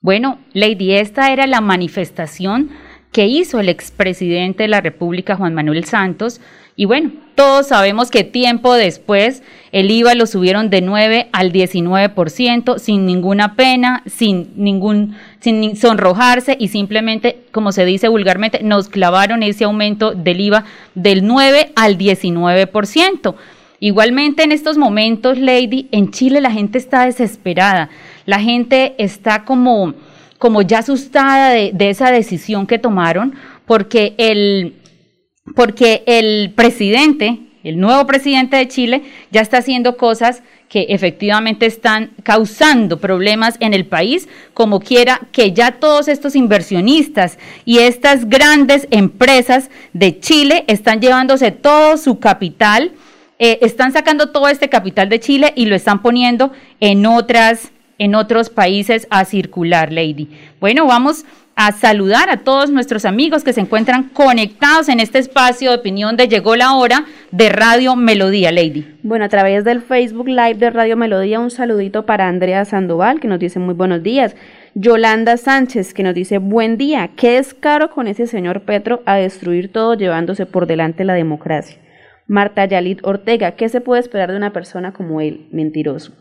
Bueno, 0.01 0.39
Lady, 0.53 0.93
esta 0.93 1.31
era 1.31 1.47
la 1.47 1.61
manifestación 1.61 2.69
que 3.11 3.25
hizo 3.27 3.59
el 3.59 3.69
expresidente 3.69 4.63
de 4.63 4.69
la 4.69 4.81
República, 4.81 5.35
Juan 5.35 5.53
Manuel 5.53 5.85
Santos, 5.85 6.41
y 6.75 6.85
bueno, 6.85 7.11
todos 7.35 7.67
sabemos 7.67 8.09
que 8.09 8.23
tiempo 8.23 8.73
después 8.73 9.43
el 9.71 9.91
IVA 9.91 10.15
lo 10.15 10.25
subieron 10.25 10.71
de 10.71 10.81
9 10.81 11.29
al 11.31 11.51
19% 11.51 12.79
sin 12.79 13.05
ninguna 13.05 13.55
pena, 13.55 14.01
sin 14.07 14.53
ningún 14.55 15.15
sin 15.39 15.75
sonrojarse 15.75 16.55
y 16.59 16.69
simplemente, 16.69 17.45
como 17.51 17.71
se 17.71 17.85
dice 17.85 18.07
vulgarmente, 18.07 18.63
nos 18.63 18.89
clavaron 18.89 19.43
ese 19.43 19.65
aumento 19.65 20.13
del 20.13 20.41
IVA 20.41 20.65
del 20.95 21.25
9 21.27 21.73
al 21.75 21.97
19%. 21.97 23.35
Igualmente 23.83 24.43
en 24.43 24.53
estos 24.53 24.77
momentos, 24.77 25.37
Lady, 25.37 25.89
en 25.91 26.09
Chile 26.09 26.39
la 26.39 26.51
gente 26.51 26.77
está 26.77 27.05
desesperada. 27.05 27.89
La 28.25 28.39
gente 28.39 28.95
está 28.97 29.43
como 29.43 29.93
como 30.37 30.61
ya 30.61 30.79
asustada 30.79 31.49
de, 31.49 31.89
esa 31.89 32.09
decisión 32.09 32.65
que 32.65 32.79
tomaron 32.79 33.35
porque 33.65 34.13
el 34.17 34.75
porque 35.53 36.03
el 36.05 36.53
presidente, 36.55 37.39
el 37.65 37.77
nuevo 37.77 38.07
presidente 38.07 38.55
de 38.55 38.69
Chile, 38.69 39.01
ya 39.31 39.41
está 39.41 39.57
haciendo 39.57 39.97
cosas 39.97 40.43
que 40.69 40.85
efectivamente 40.87 41.65
están 41.65 42.11
causando 42.23 43.01
problemas 43.01 43.57
en 43.59 43.73
el 43.73 43.85
país, 43.85 44.29
como 44.53 44.79
quiera 44.79 45.19
que 45.33 45.51
ya 45.51 45.73
todos 45.73 46.07
estos 46.07 46.37
inversionistas 46.37 47.37
y 47.65 47.79
estas 47.79 48.29
grandes 48.29 48.87
empresas 48.91 49.69
de 49.91 50.21
Chile 50.21 50.63
están 50.67 51.01
llevándose 51.01 51.51
todo 51.51 51.97
su 51.97 52.19
capital, 52.19 52.93
eh, 53.45 53.59
están 53.59 53.91
sacando 53.91 54.29
todo 54.29 54.47
este 54.47 54.69
capital 54.69 55.09
de 55.09 55.19
Chile 55.19 55.51
y 55.57 55.65
lo 55.65 55.75
están 55.75 56.01
poniendo 56.01 56.53
en 56.79 57.05
otras 57.05 57.73
en 57.97 58.15
otros 58.15 58.49
países 58.49 59.05
a 59.09 59.25
circular, 59.25 59.91
Lady. 59.91 60.29
Bueno, 60.61 60.87
vamos 60.87 61.25
a 61.57 61.73
saludar 61.73 62.29
a 62.29 62.37
todos 62.37 62.71
nuestros 62.71 63.03
amigos 63.03 63.43
que 63.43 63.51
se 63.51 63.59
encuentran 63.59 64.03
conectados 64.13 64.87
en 64.87 65.01
este 65.01 65.19
espacio 65.19 65.71
de 65.71 65.75
opinión 65.75 66.15
de 66.15 66.29
Llegó 66.29 66.55
la 66.55 66.73
Hora 66.73 67.03
de 67.31 67.49
Radio 67.49 67.97
Melodía, 67.97 68.53
Lady. 68.53 68.95
Bueno, 69.03 69.25
a 69.25 69.29
través 69.29 69.65
del 69.65 69.81
Facebook 69.81 70.29
Live 70.29 70.55
de 70.55 70.69
Radio 70.69 70.95
Melodía, 70.95 71.41
un 71.41 71.51
saludito 71.51 72.05
para 72.05 72.29
Andrea 72.29 72.63
Sandoval, 72.63 73.19
que 73.19 73.27
nos 73.27 73.39
dice 73.39 73.59
muy 73.59 73.73
buenos 73.73 74.01
días. 74.03 74.37
Yolanda 74.73 75.35
Sánchez, 75.35 75.93
que 75.93 76.03
nos 76.03 76.15
dice 76.15 76.37
buen 76.37 76.77
día. 76.77 77.09
Qué 77.17 77.31
descaro 77.31 77.89
con 77.89 78.07
ese 78.07 78.25
señor 78.25 78.61
Petro 78.61 79.03
a 79.05 79.15
destruir 79.15 79.69
todo 79.69 79.95
llevándose 79.95 80.45
por 80.45 80.65
delante 80.65 81.03
la 81.03 81.13
democracia. 81.13 81.82
Marta 82.27 82.65
Yalit 82.65 82.99
Ortega, 83.03 83.51
¿qué 83.53 83.69
se 83.69 83.81
puede 83.81 84.01
esperar 84.01 84.31
de 84.31 84.37
una 84.37 84.53
persona 84.53 84.93
como 84.93 85.21
él? 85.21 85.47
Mentiroso. 85.51 86.13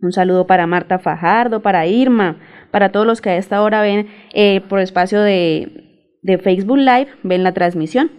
Un 0.00 0.12
saludo 0.12 0.46
para 0.46 0.66
Marta 0.66 0.98
Fajardo, 0.98 1.60
para 1.60 1.86
Irma, 1.86 2.36
para 2.70 2.92
todos 2.92 3.06
los 3.06 3.20
que 3.20 3.30
a 3.30 3.36
esta 3.36 3.62
hora 3.62 3.82
ven 3.82 4.06
eh, 4.32 4.60
por 4.68 4.78
espacio 4.78 5.20
de, 5.20 5.84
Facebook 6.42 6.78
Live, 6.78 7.08
ven 7.22 7.42
la 7.42 7.52
transmisión. 7.52 8.12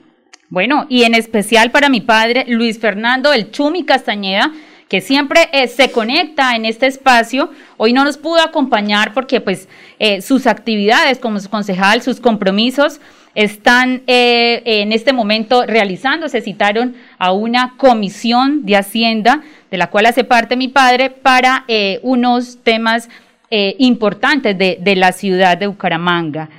Bueno, 0.49 0.87
y 0.89 1.03
en 1.03 1.13
especial 1.13 1.71
para 1.71 1.89
mi 1.89 2.01
padre 2.01 2.45
Luis 2.47 2.79
Fernando 2.79 3.31
El 3.31 3.51
Chumi 3.51 3.85
Castañeda, 3.85 4.51
que 4.89 4.99
siempre 4.99 5.47
eh, 5.53 5.67
se 5.67 5.91
conecta 5.91 6.55
en 6.55 6.65
este 6.65 6.87
espacio. 6.87 7.51
Hoy 7.77 7.93
no 7.93 8.03
nos 8.03 8.17
pudo 8.17 8.41
acompañar 8.41 9.13
porque 9.13 9.39
pues 9.39 9.69
eh, 9.99 10.21
sus 10.21 10.47
actividades 10.47 11.19
como 11.19 11.39
su 11.39 11.49
concejal, 11.49 12.01
sus 12.01 12.19
compromisos 12.19 12.99
están 13.35 14.03
eh, 14.07 14.61
en 14.65 14.91
este 14.91 15.13
momento 15.13 15.65
realizándose. 15.65 16.41
Citaron 16.41 16.95
a 17.17 17.31
una 17.31 17.75
comisión 17.77 18.65
de 18.65 18.77
Hacienda, 18.77 19.41
de 19.71 19.77
la 19.77 19.87
cual 19.89 20.07
hace 20.07 20.23
parte 20.23 20.55
mi 20.55 20.67
padre, 20.67 21.09
para 21.09 21.65
unos 22.01 22.59
temas 22.63 23.09
importantes 23.51 24.57
de, 24.57 24.77
de, 24.81 24.95
la 24.95 25.11
ciudad 25.11 25.57
de 25.57 25.67
Bucaramanga. 25.67 26.49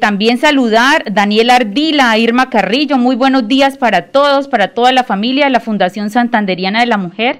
también 0.00 0.38
saludar 0.38 1.04
Daniel 1.12 1.50
Ardila, 1.50 2.16
Irma 2.18 2.50
Carrillo, 2.50 2.98
muy 2.98 3.16
buenos 3.16 3.48
días 3.48 3.78
para 3.78 4.06
todos, 4.06 4.48
para 4.48 4.68
toda 4.68 4.92
la 4.92 5.04
familia 5.04 5.46
de 5.46 5.50
la 5.50 5.60
Fundación 5.60 6.10
Santanderiana 6.10 6.80
de 6.80 6.86
la 6.86 6.98
Mujer. 6.98 7.38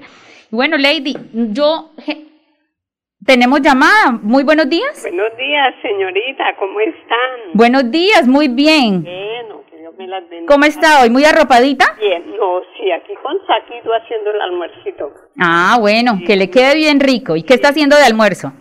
Bueno, 0.49 0.77
Lady, 0.77 1.15
yo 1.33 1.91
tenemos 3.25 3.61
llamada. 3.61 4.11
Muy 4.21 4.43
buenos 4.43 4.69
días. 4.69 5.01
Buenos 5.03 5.37
días, 5.37 5.75
señorita. 5.81 6.55
¿Cómo 6.57 6.79
están? 6.79 7.51
Buenos 7.53 7.91
días, 7.91 8.27
muy 8.27 8.47
bien. 8.47 9.03
Bueno, 9.03 9.63
que 9.69 9.77
Dios 9.77 9.93
me 9.97 10.07
las 10.07 10.21
bendiga. 10.29 10.53
¿Cómo 10.53 10.65
está 10.65 11.01
hoy? 11.01 11.09
¿Muy 11.09 11.23
arropadita? 11.25 11.95
Bien, 11.99 12.23
no, 12.37 12.61
sí, 12.77 12.91
aquí 12.91 13.13
con 13.21 13.37
saquito 13.45 13.91
haciendo 13.93 14.31
el 14.31 14.41
almuercito. 14.41 15.13
Ah, 15.39 15.77
bueno, 15.79 16.19
que 16.25 16.35
le 16.35 16.49
quede 16.49 16.75
bien 16.75 16.99
rico. 16.99 17.35
¿Y 17.35 17.43
qué 17.43 17.53
está 17.53 17.69
haciendo 17.69 17.95
de 17.95 18.03
almuerzo? 18.03 18.51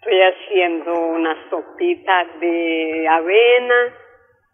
Estoy 0.00 0.18
haciendo 0.22 0.92
una 0.94 1.36
sopita 1.50 2.24
de 2.40 3.06
avena, 3.08 3.74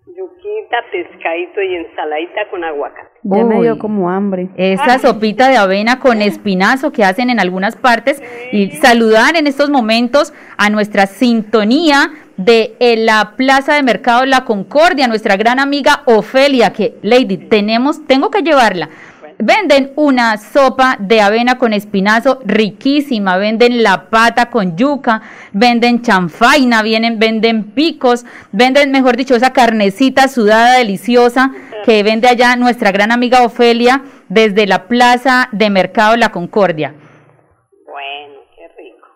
yuquita, 0.07 0.77
pescadito 0.93 1.61
y 1.63 1.75
ensaladita 1.75 2.49
con 2.51 2.63
aguacate. 2.63 3.11
Ya 3.25 3.45
me 3.45 3.61
dio 3.61 3.77
como 3.77 4.09
hambre. 4.09 4.49
Esa 4.57 5.01
sopita 5.01 5.49
de 5.49 5.57
avena 5.57 5.99
con 5.99 6.23
espinazo 6.23 6.93
que 6.93 7.03
hacen 7.03 7.29
en 7.29 7.41
algunas 7.41 7.75
partes 7.75 8.23
y 8.53 8.71
saludar 8.71 9.35
en 9.37 9.49
estos 9.49 9.69
momentos 9.69 10.33
a 10.59 10.71
nuestra 10.71 11.07
sintonía 11.07 12.13
de 12.37 12.77
la 12.99 13.33
Plaza 13.37 13.75
de 13.75 13.83
Mercado 13.83 14.27
La 14.27 14.45
Concordia, 14.45 15.09
nuestra 15.09 15.37
gran 15.37 15.59
amiga 15.59 16.03
Ofelia, 16.05 16.73
que 16.73 16.95
Lady, 17.03 17.37
tenemos, 17.37 18.07
tengo 18.07 18.31
que 18.31 18.43
llevarla 18.43 18.91
Venden 19.39 19.93
una 19.97 20.39
sopa 20.39 20.97
de 20.99 21.21
avena 21.21 21.59
con 21.59 21.75
espinazo 21.75 22.41
riquísima, 22.47 23.37
venden 23.37 23.83
la 23.83 24.09
pata 24.09 24.49
con 24.49 24.79
yuca, 24.79 25.21
venden 25.53 26.01
chanfaina, 26.01 26.83
vienen, 26.83 27.19
venden 27.19 27.75
picos, 27.75 28.25
venden, 28.53 28.93
mejor 28.93 29.19
dicho, 29.19 29.35
esa 29.35 29.53
carnecita 29.53 30.29
sudada 30.29 30.79
deliciosa 30.79 31.51
que 31.85 32.03
vende 32.03 32.29
allá 32.29 32.57
nuestra 32.57 32.93
gran 32.93 33.13
amiga 33.13 33.43
Ofelia 33.43 34.01
desde 34.31 34.67
la 34.67 34.89
Plaza 34.89 35.51
de 35.53 35.69
Mercado 35.69 36.17
La 36.17 36.31
Concordia. 36.31 36.95
Bueno, 37.85 38.41
qué 38.57 38.69
rico. 38.79 39.07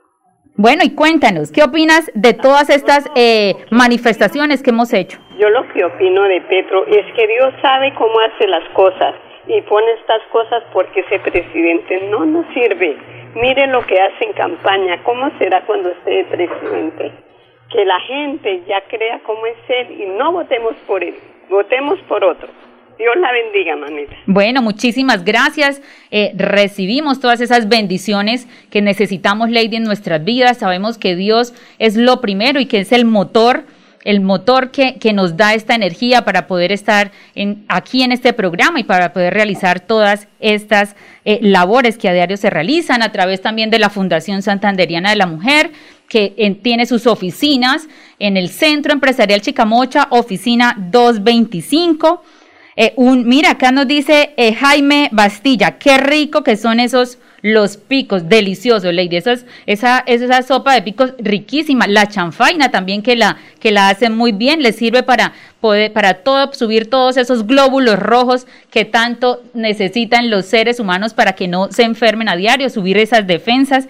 Bueno, 0.54 0.82
y 0.84 0.90
cuéntanos, 0.90 1.50
¿qué 1.50 1.62
opinas 1.62 2.10
de 2.12 2.34
todas 2.34 2.68
estas 2.68 3.10
eh, 3.14 3.54
manifestaciones 3.70 4.62
que 4.62 4.68
hemos 4.68 4.92
hecho? 4.92 5.18
Yo 5.38 5.48
lo 5.48 5.66
que 5.72 5.82
opino 5.82 6.24
de 6.24 6.42
Petro 6.42 6.86
es 6.88 7.06
que 7.16 7.26
Dios 7.26 7.54
sabe 7.62 7.94
cómo 7.94 8.20
hace 8.20 8.46
las 8.46 8.68
cosas 8.74 9.14
y 9.50 9.60
pone 9.62 9.90
estas 10.00 10.22
cosas 10.30 10.62
porque 10.72 11.00
ese 11.00 11.18
presidente 11.18 12.08
no 12.08 12.24
nos 12.24 12.46
sirve. 12.54 12.96
Miren 13.34 13.72
lo 13.72 13.84
que 13.84 14.00
hace 14.00 14.24
en 14.24 14.32
campaña, 14.34 15.02
cómo 15.02 15.28
será 15.38 15.62
cuando 15.66 15.88
esté 15.90 16.24
presidente. 16.24 17.10
Que 17.72 17.84
la 17.84 17.98
gente 18.00 18.62
ya 18.68 18.80
crea 18.88 19.20
cómo 19.24 19.46
es 19.46 19.56
él 19.68 20.00
y 20.00 20.06
no 20.06 20.32
votemos 20.32 20.74
por 20.86 21.02
él, 21.02 21.14
votemos 21.48 21.98
por 22.08 22.24
otro. 22.24 22.48
Dios 22.98 23.16
la 23.16 23.32
bendiga, 23.32 23.76
mamita. 23.76 24.14
Bueno, 24.26 24.60
muchísimas 24.60 25.24
gracias. 25.24 25.80
Eh, 26.10 26.32
recibimos 26.36 27.18
todas 27.18 27.40
esas 27.40 27.68
bendiciones 27.68 28.46
que 28.70 28.82
necesitamos, 28.82 29.50
Lady, 29.50 29.76
en 29.76 29.84
nuestras 29.84 30.22
vidas. 30.22 30.58
Sabemos 30.58 30.98
que 30.98 31.16
Dios 31.16 31.54
es 31.78 31.96
lo 31.96 32.20
primero 32.20 32.60
y 32.60 32.66
que 32.66 32.80
es 32.80 32.92
el 32.92 33.06
motor 33.06 33.64
el 34.04 34.20
motor 34.20 34.70
que, 34.70 34.94
que, 34.98 35.12
nos 35.12 35.36
da 35.36 35.54
esta 35.54 35.74
energía 35.74 36.24
para 36.24 36.46
poder 36.46 36.72
estar 36.72 37.12
aquí 37.68 38.02
en 38.02 38.12
este 38.12 38.32
programa 38.32 38.80
y 38.80 38.84
para 38.84 39.12
poder 39.12 39.34
realizar 39.34 39.80
todas 39.80 40.28
estas 40.40 40.96
eh, 41.24 41.38
labores 41.42 41.98
que 41.98 42.08
a 42.08 42.12
diario 42.12 42.36
se 42.36 42.50
realizan 42.50 43.02
a 43.02 43.12
través 43.12 43.42
también 43.42 43.70
de 43.70 43.78
la 43.78 43.90
Fundación 43.90 44.42
Santanderiana 44.42 45.10
de 45.10 45.16
la 45.16 45.26
Mujer, 45.26 45.72
que 46.08 46.58
tiene 46.62 46.86
sus 46.86 47.06
oficinas 47.06 47.86
en 48.18 48.36
el 48.36 48.48
Centro 48.48 48.92
Empresarial 48.92 49.42
Chicamocha, 49.42 50.08
oficina 50.10 50.74
225. 50.90 52.22
Eh, 52.76 52.94
un, 52.96 53.28
mira, 53.28 53.52
acá 53.52 53.70
nos 53.70 53.86
dice 53.86 54.32
eh, 54.36 54.54
Jaime 54.54 55.08
Bastilla, 55.12 55.78
qué 55.78 55.98
rico 55.98 56.42
que 56.42 56.56
son 56.56 56.80
esos 56.80 57.18
los 57.42 57.76
picos, 57.76 58.28
deliciosos, 58.28 58.92
Lady. 58.92 59.16
Esa, 59.16 59.38
esa, 59.66 59.98
esa 60.06 60.42
sopa 60.42 60.74
de 60.74 60.82
picos 60.82 61.14
riquísima. 61.18 61.86
La 61.86 62.06
chanfaina 62.06 62.70
también 62.70 63.02
que 63.02 63.16
la, 63.16 63.38
que 63.58 63.70
la 63.70 63.88
hacen 63.88 64.16
muy 64.16 64.32
bien, 64.32 64.62
le 64.62 64.72
sirve 64.72 65.02
para 65.02 65.32
poder, 65.60 65.92
para 65.92 66.14
todo, 66.14 66.52
subir 66.52 66.90
todos 66.90 67.16
esos 67.16 67.46
glóbulos 67.46 67.98
rojos 67.98 68.46
que 68.70 68.84
tanto 68.84 69.42
necesitan 69.54 70.30
los 70.30 70.46
seres 70.46 70.80
humanos 70.80 71.14
para 71.14 71.32
que 71.32 71.48
no 71.48 71.70
se 71.70 71.84
enfermen 71.84 72.28
a 72.28 72.36
diario, 72.36 72.68
subir 72.68 72.98
esas 72.98 73.26
defensas. 73.26 73.88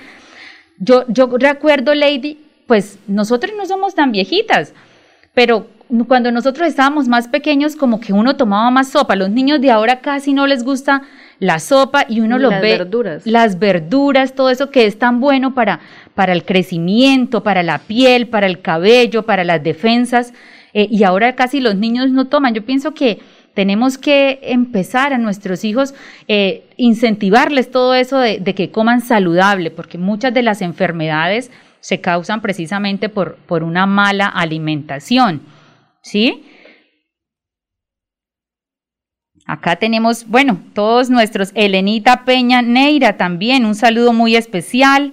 Yo, 0.78 1.04
yo 1.08 1.28
recuerdo, 1.38 1.94
Lady, 1.94 2.38
pues 2.66 2.98
nosotros 3.06 3.52
no 3.56 3.66
somos 3.66 3.94
tan 3.94 4.12
viejitas, 4.12 4.72
pero 5.34 5.66
cuando 6.06 6.30
nosotros 6.30 6.68
estábamos 6.68 7.08
más 7.08 7.28
pequeños, 7.28 7.74
como 7.74 8.00
que 8.00 8.12
uno 8.12 8.36
tomaba 8.36 8.70
más 8.70 8.90
sopa. 8.90 9.16
Los 9.16 9.30
niños 9.30 9.60
de 9.60 9.70
ahora 9.70 10.00
casi 10.00 10.32
no 10.32 10.46
les 10.46 10.62
gusta 10.62 11.02
la 11.40 11.58
sopa 11.58 12.04
y 12.08 12.20
uno 12.20 12.38
lo 12.38 12.50
las 12.50 12.62
ve. 12.62 12.78
verduras. 12.78 13.26
Las 13.26 13.58
verduras, 13.58 14.34
todo 14.34 14.50
eso 14.50 14.70
que 14.70 14.86
es 14.86 14.98
tan 14.98 15.20
bueno 15.20 15.54
para, 15.54 15.80
para 16.14 16.32
el 16.32 16.44
crecimiento, 16.44 17.42
para 17.42 17.62
la 17.62 17.78
piel, 17.78 18.28
para 18.28 18.46
el 18.46 18.60
cabello, 18.60 19.24
para 19.24 19.42
las 19.42 19.62
defensas. 19.62 20.32
eh, 20.72 20.86
y 20.90 21.02
ahora 21.02 21.34
casi 21.34 21.60
los 21.60 21.74
niños 21.74 22.10
no 22.10 22.26
toman. 22.26 22.54
Yo 22.54 22.64
pienso 22.64 22.92
que 22.94 23.18
tenemos 23.54 23.98
que 23.98 24.38
empezar 24.42 25.12
a 25.12 25.18
nuestros 25.18 25.64
hijos, 25.64 25.94
eh, 26.28 26.62
incentivarles 26.76 27.70
todo 27.70 27.94
eso 27.94 28.18
de, 28.18 28.38
de 28.38 28.54
que 28.54 28.70
coman 28.70 29.00
saludable, 29.00 29.70
porque 29.70 29.98
muchas 29.98 30.32
de 30.32 30.42
las 30.42 30.62
enfermedades 30.62 31.50
se 31.80 32.00
causan 32.00 32.42
precisamente 32.42 33.08
por, 33.08 33.36
por 33.46 33.62
una 33.64 33.86
mala 33.86 34.26
alimentación. 34.26 35.40
¿Sí? 36.02 36.44
Acá 39.50 39.74
tenemos, 39.74 40.28
bueno, 40.28 40.60
todos 40.74 41.10
nuestros, 41.10 41.50
Elenita 41.56 42.24
Peña 42.24 42.62
Neira 42.62 43.16
también, 43.16 43.64
un 43.64 43.74
saludo 43.74 44.12
muy 44.12 44.36
especial. 44.36 45.12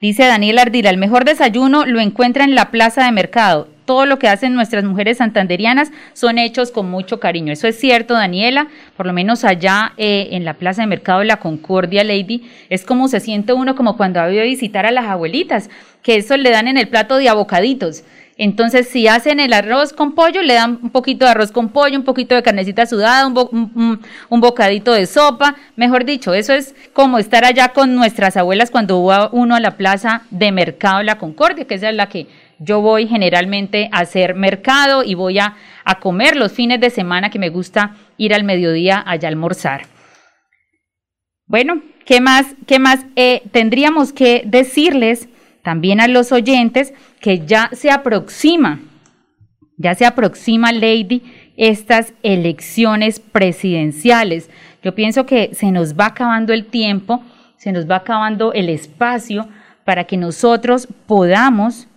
Dice 0.00 0.24
Daniel 0.24 0.58
Ardila, 0.58 0.88
el 0.88 0.96
mejor 0.96 1.26
desayuno 1.26 1.84
lo 1.84 2.00
encuentra 2.00 2.44
en 2.44 2.54
la 2.54 2.70
plaza 2.70 3.04
de 3.04 3.12
mercado. 3.12 3.68
Todo 3.84 4.06
lo 4.06 4.18
que 4.18 4.28
hacen 4.28 4.54
nuestras 4.54 4.84
mujeres 4.84 5.18
santanderianas 5.18 5.92
son 6.14 6.38
hechos 6.38 6.70
con 6.70 6.90
mucho 6.90 7.20
cariño. 7.20 7.52
Eso 7.52 7.68
es 7.68 7.78
cierto, 7.78 8.14
Daniela. 8.14 8.68
Por 8.96 9.04
lo 9.04 9.12
menos 9.12 9.44
allá 9.44 9.92
eh, 9.98 10.28
en 10.30 10.46
la 10.46 10.54
plaza 10.54 10.80
de 10.80 10.88
mercado 10.88 11.18
de 11.18 11.26
la 11.26 11.36
Concordia, 11.36 12.04
Lady, 12.04 12.48
es 12.70 12.86
como 12.86 13.08
se 13.08 13.20
siente 13.20 13.52
uno 13.52 13.74
como 13.74 13.98
cuando 13.98 14.18
ha 14.18 14.32
ido 14.32 14.40
a 14.40 14.46
visitar 14.46 14.86
a 14.86 14.92
las 14.92 15.04
abuelitas, 15.04 15.68
que 16.02 16.16
eso 16.16 16.38
le 16.38 16.48
dan 16.48 16.68
en 16.68 16.78
el 16.78 16.88
plato 16.88 17.18
de 17.18 17.28
abocaditos. 17.28 18.02
Entonces, 18.36 18.88
si 18.88 19.06
hacen 19.06 19.38
el 19.38 19.52
arroz 19.52 19.92
con 19.92 20.14
pollo, 20.16 20.42
le 20.42 20.54
dan 20.54 20.80
un 20.82 20.90
poquito 20.90 21.24
de 21.24 21.30
arroz 21.30 21.52
con 21.52 21.68
pollo, 21.68 21.96
un 21.96 22.04
poquito 22.04 22.34
de 22.34 22.42
carnecita 22.42 22.84
sudada, 22.84 23.26
un, 23.28 23.34
bo- 23.34 23.48
un- 23.52 23.70
un- 23.76 24.00
un 24.28 24.40
bocadito 24.40 24.92
de 24.92 25.06
sopa. 25.06 25.54
Mejor 25.76 26.04
dicho, 26.04 26.34
eso 26.34 26.52
es 26.52 26.74
como 26.92 27.18
estar 27.18 27.44
allá 27.44 27.68
con 27.68 27.94
nuestras 27.94 28.36
abuelas 28.36 28.72
cuando 28.72 29.04
va 29.04 29.28
uno 29.32 29.54
a 29.54 29.60
la 29.60 29.76
plaza 29.76 30.22
de 30.30 30.50
mercado 30.50 31.02
la 31.04 31.16
Concordia, 31.18 31.64
que 31.66 31.74
es 31.76 31.82
la 31.82 32.08
que 32.08 32.26
yo 32.58 32.80
voy 32.80 33.06
generalmente 33.06 33.88
a 33.92 34.00
hacer 34.00 34.34
mercado 34.34 35.04
y 35.04 35.14
voy 35.14 35.38
a, 35.38 35.54
a 35.84 36.00
comer 36.00 36.34
los 36.34 36.50
fines 36.52 36.80
de 36.80 36.90
semana 36.90 37.30
que 37.30 37.38
me 37.38 37.50
gusta 37.50 37.94
ir 38.16 38.34
al 38.34 38.42
mediodía 38.42 39.02
allá 39.06 39.28
a 39.28 39.30
almorzar. 39.30 39.86
Bueno, 41.46 41.82
¿qué 42.04 42.20
más, 42.20 42.46
qué 42.66 42.78
más 42.78 43.04
eh, 43.16 43.42
tendríamos 43.52 44.12
que 44.12 44.42
decirles 44.46 45.28
también 45.64 46.00
a 46.00 46.08
los 46.08 46.30
oyentes 46.30 46.92
que 47.20 47.46
ya 47.46 47.70
se 47.72 47.90
aproxima, 47.90 48.80
ya 49.78 49.94
se 49.94 50.04
aproxima, 50.04 50.72
Lady, 50.72 51.22
estas 51.56 52.12
elecciones 52.22 53.18
presidenciales. 53.18 54.50
Yo 54.82 54.94
pienso 54.94 55.24
que 55.24 55.54
se 55.54 55.72
nos 55.72 55.98
va 55.98 56.06
acabando 56.06 56.52
el 56.52 56.66
tiempo, 56.66 57.22
se 57.56 57.72
nos 57.72 57.90
va 57.90 57.96
acabando 57.96 58.52
el 58.52 58.68
espacio 58.68 59.48
para 59.84 60.04
que 60.04 60.18
nosotros 60.18 60.86
podamos 61.06 61.88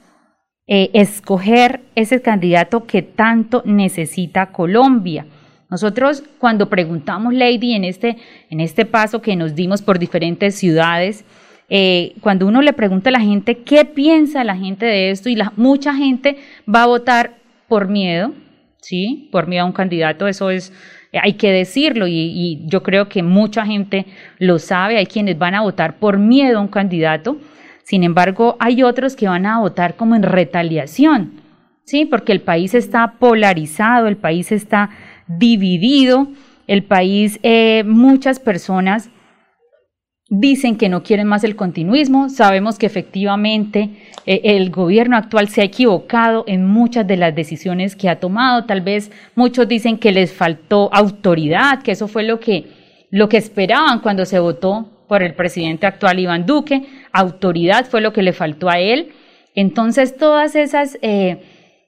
eh, 0.66 0.90
escoger 0.94 1.82
ese 1.96 2.22
candidato 2.22 2.86
que 2.86 3.02
tanto 3.02 3.64
necesita 3.66 4.48
Colombia. 4.48 5.26
Nosotros 5.70 6.24
cuando 6.40 6.70
preguntamos, 6.70 7.34
Lady, 7.34 7.74
en 7.74 7.84
este, 7.84 8.18
en 8.50 8.62
este 8.62 8.86
paso 8.86 9.22
que 9.22 9.36
nos 9.36 9.56
dimos 9.56 9.82
por 9.82 10.00
diferentes 10.00 10.56
ciudades, 10.56 11.26
eh, 11.70 12.16
cuando 12.22 12.48
uno 12.48 12.62
le 12.62 12.74
pregunta 12.74 13.10
a 13.10 13.14
la 13.14 13.20
gente 13.20 13.58
qué 13.60 13.84
piensa 13.84 14.44
la 14.44 14.56
gente 14.56 14.86
de 14.86 15.12
esto 15.12 15.30
y 15.30 15.38
mucha 15.56 15.94
gente 15.94 16.38
va 16.74 16.84
a 16.84 16.88
votar 16.88 17.36
por 17.68 17.88
miedo, 17.88 18.34
¿sí? 18.82 19.28
Por 19.32 19.48
miedo 19.48 19.64
a 19.64 19.68
un 19.68 19.74
candidato, 19.74 20.28
eso 20.28 20.50
es, 20.50 20.72
eh, 21.12 21.20
hay 21.22 21.34
que 21.34 21.52
decirlo 21.52 22.08
y, 22.08 22.14
y 22.14 22.62
yo 22.68 22.84
creo 22.84 23.10
que 23.10 23.22
mucha 23.22 23.66
gente 23.66 24.06
lo 24.40 24.60
sabe, 24.60 24.98
hay 24.98 25.08
quienes 25.08 25.38
van 25.38 25.56
a 25.56 25.62
votar 25.62 25.98
por 25.98 26.18
miedo 26.18 26.60
a 26.60 26.62
un 26.62 26.70
candidato, 26.70 27.38
sin 27.84 28.04
embargo, 28.04 28.58
hay 28.60 28.84
otros 28.84 29.16
que 29.16 29.30
van 29.30 29.46
a 29.46 29.60
votar 29.60 29.96
como 29.96 30.16
en 30.16 30.24
retaliación, 30.24 31.42
¿sí? 31.84 32.06
Porque 32.06 32.34
el 32.34 32.42
país 32.42 32.74
está 32.74 33.14
polarizado, 33.20 34.08
el 34.08 34.18
país 34.18 34.52
está 34.52 34.90
dividido, 35.28 36.28
el 36.68 36.84
país, 36.84 37.40
eh, 37.44 37.84
muchas 37.86 38.40
personas 38.40 39.10
dicen 40.30 40.78
que 40.78 40.90
no 40.90 41.04
quieren 41.04 41.28
más 41.28 41.44
el 41.44 41.56
continuismo, 41.56 42.30
sabemos 42.30 42.78
que 42.78 42.86
efectivamente 42.86 43.90
eh, 44.26 44.42
el 44.44 44.70
gobierno 44.72 45.16
actual 45.16 45.48
se 45.48 45.62
ha 45.62 45.66
equivocado 45.66 46.44
en 46.48 46.66
muchas 46.66 47.08
de 47.08 47.18
las 47.18 47.34
decisiones 47.34 47.96
que 47.96 48.10
ha 48.10 48.20
tomado, 48.20 48.66
tal 48.66 48.82
vez 48.82 49.12
muchos 49.36 49.68
dicen 49.68 49.98
que 49.98 50.12
les 50.12 50.34
faltó 50.34 50.90
autoridad, 50.94 51.82
que 51.82 51.94
eso 51.94 52.08
fue 52.08 52.24
lo 52.24 52.40
que, 52.40 52.66
lo 53.10 53.30
que 53.30 53.38
esperaban 53.38 54.02
cuando 54.02 54.26
se 54.26 54.40
votó 54.40 54.90
por 55.08 55.24
el 55.24 55.34
presidente 55.34 55.88
actual 55.88 56.20
Iván 56.20 56.46
Duque, 56.46 56.84
autoridad 57.14 57.86
fue 57.86 58.02
lo 58.02 58.12
que 58.12 58.24
le 58.24 58.34
faltó 58.34 58.70
a 58.70 58.80
él. 58.80 59.14
Entonces 59.56 60.18
todas 60.18 60.56
esas 60.56 61.00
eh, 61.02 61.42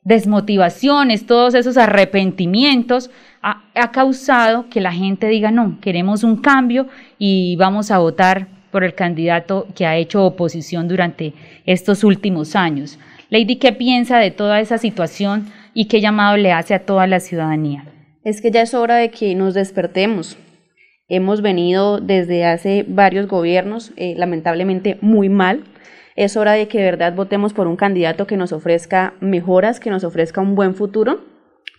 desmotivaciones, 0.04 1.26
todos 1.26 1.54
esos 1.54 1.76
arrepentimientos 1.78 3.12
ha, 3.42 3.92
causado 3.92 4.70
que 4.70 4.82
la 4.82 4.92
gente 4.92 5.28
diga, 5.28 5.52
no, 5.52 5.78
queremos 5.82 6.24
un 6.24 6.38
cambio 6.38 6.88
y 7.18 7.56
vamos 7.56 7.92
a 7.92 8.00
votar 8.00 8.48
por 8.72 8.84
el 8.84 8.94
candidato 8.94 9.68
que 9.76 9.86
ha 9.86 9.98
hecho 9.98 10.26
oposición 10.26 10.88
durante 10.88 11.34
estos 11.66 12.04
últimos 12.04 12.56
años. 12.56 13.00
Lady, 13.30 13.58
¿qué 13.58 13.72
piensa 13.72 14.18
de 14.18 14.32
toda 14.32 14.60
esa 14.60 14.78
situación 14.78 15.48
y 15.74 15.86
qué 15.86 16.02
llamado 16.02 16.38
le 16.38 16.52
hace 16.52 16.74
a 16.74 16.86
toda 16.86 17.08
la 17.08 17.20
ciudadanía? 17.20 17.86
Es 18.24 18.42
que 18.42 18.52
ya 18.52 18.62
es 18.62 18.74
hora 18.74 18.96
de 18.98 19.10
que 19.10 19.34
nos 19.36 19.54
despertemos. 19.54 20.38
Hemos 21.08 21.42
venido 21.42 22.00
desde 22.00 22.46
hace 22.46 22.86
varios 22.88 23.28
gobiernos, 23.28 23.94
eh, 23.96 24.14
lamentablemente 24.18 24.98
muy 25.02 25.30
mal. 25.30 25.64
Es 26.16 26.38
hora 26.38 26.54
de 26.54 26.68
que 26.68 26.80
de 26.80 26.84
verdad 26.84 27.16
votemos 27.16 27.54
por 27.54 27.66
un 27.68 27.78
candidato 27.78 28.28
que 28.28 28.38
nos 28.38 28.52
ofrezca 28.52 29.14
mejoras, 29.20 29.80
que 29.80 29.90
nos 29.90 30.04
ofrezca 30.04 30.42
un 30.42 30.54
buen 30.54 30.76
futuro, 30.76 31.22